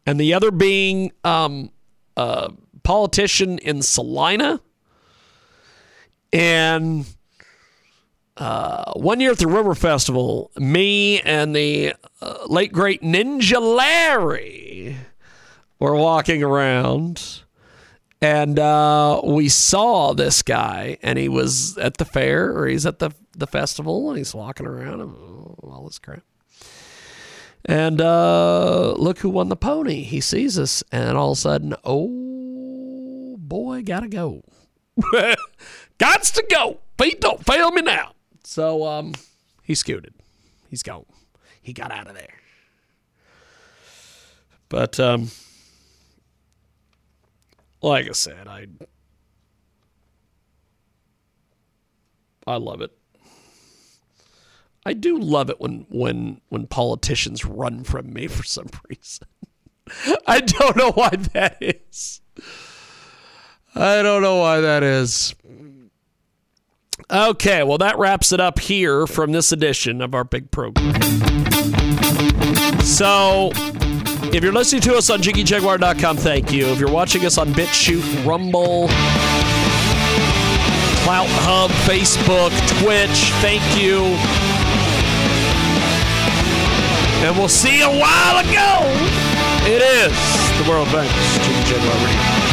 and 0.05 0.19
the 0.19 0.33
other 0.33 0.51
being 0.51 1.11
um, 1.23 1.71
uh, 2.17 2.49
politician 2.83 3.59
in 3.59 3.81
Salina. 3.81 4.61
And 6.33 7.05
uh, 8.37 8.93
one 8.93 9.19
year 9.19 9.31
at 9.31 9.37
the 9.37 9.47
River 9.47 9.75
Festival, 9.75 10.51
me 10.57 11.21
and 11.21 11.55
the 11.55 11.93
uh, 12.21 12.45
late 12.47 12.73
great 12.73 13.01
Ninja 13.01 13.61
Larry 13.61 14.97
were 15.79 15.95
walking 15.95 16.41
around. 16.41 17.43
And 18.19 18.57
uh, 18.57 19.21
we 19.23 19.49
saw 19.49 20.13
this 20.13 20.41
guy, 20.41 20.97
and 21.03 21.19
he 21.19 21.27
was 21.27 21.77
at 21.77 21.97
the 21.97 22.05
fair, 22.05 22.57
or 22.57 22.67
he's 22.67 22.85
at 22.85 22.99
the, 22.99 23.11
the 23.33 23.47
festival, 23.47 24.09
and 24.09 24.17
he's 24.17 24.33
walking 24.33 24.65
around 24.65 25.01
and 25.01 25.13
all 25.61 25.83
this 25.85 25.99
crap. 25.99 26.23
And 27.65 28.01
uh, 28.01 28.93
look 28.93 29.19
who 29.19 29.29
won 29.29 29.49
the 29.49 29.55
pony. 29.57 30.03
He 30.03 30.21
sees 30.21 30.57
us, 30.57 30.83
and 30.91 31.17
all 31.17 31.33
of 31.33 31.37
a 31.37 31.41
sudden, 31.41 31.75
oh 31.83 33.35
boy, 33.37 33.83
gotta 33.83 34.07
go. 34.07 34.41
Gots 36.03 36.33
to 36.33 36.45
go. 36.49 36.79
Feet 36.97 37.21
don't 37.21 37.45
fail 37.45 37.71
me 37.71 37.81
now. 37.81 38.11
So 38.43 38.85
um, 38.85 39.13
he 39.63 39.73
scooted. 39.73 40.13
He's 40.69 40.83
gone. 40.83 41.05
He 41.61 41.71
got 41.71 41.91
out 41.91 42.07
of 42.07 42.13
there. 42.13 42.33
But 44.67 44.99
um, 44.99 45.31
like 47.81 48.09
I 48.09 48.11
said, 48.11 48.49
I 48.49 48.67
I 52.45 52.57
love 52.57 52.81
it. 52.81 52.91
I 54.85 54.91
do 54.91 55.17
love 55.17 55.49
it 55.49 55.61
when 55.61 55.85
when 55.87 56.41
when 56.49 56.67
politicians 56.67 57.45
run 57.45 57.85
from 57.85 58.11
me 58.11 58.27
for 58.27 58.43
some 58.43 58.67
reason. 58.89 59.27
I 60.27 60.41
don't 60.41 60.75
know 60.75 60.91
why 60.91 61.11
that 61.33 61.57
is. 61.61 62.19
I 63.73 64.01
don't 64.01 64.21
know 64.21 64.35
why 64.35 64.59
that 64.59 64.83
is. 64.83 65.33
Okay, 67.11 67.63
well, 67.63 67.77
that 67.77 67.97
wraps 67.97 68.31
it 68.31 68.39
up 68.39 68.59
here 68.59 69.07
from 69.07 69.31
this 69.31 69.51
edition 69.51 70.01
of 70.01 70.13
our 70.13 70.23
big 70.23 70.51
program. 70.51 70.93
So, 72.81 73.51
if 74.33 74.43
you're 74.43 74.53
listening 74.53 74.81
to 74.83 74.95
us 74.95 75.09
on 75.09 75.21
JiggyJaguar.com, 75.21 76.17
thank 76.17 76.51
you. 76.51 76.67
If 76.67 76.79
you're 76.79 76.91
watching 76.91 77.25
us 77.25 77.37
on 77.37 77.53
BitChute, 77.53 78.25
Rumble, 78.25 78.87
Clout 81.03 81.27
Hub, 81.43 81.71
Facebook, 81.87 82.51
Twitch, 82.81 83.31
thank 83.41 83.63
you. 83.81 83.99
And 87.25 87.37
we'll 87.37 87.47
see 87.47 87.79
you 87.79 87.85
a 87.85 87.99
while 87.99 88.37
ago. 88.39 88.81
It 89.65 89.81
is 89.81 90.13
the 90.61 90.69
world 90.69 90.87
famous 90.89 91.37
Jiggy 91.37 91.63
Jaguar 91.63 91.95
Radio. 92.05 92.52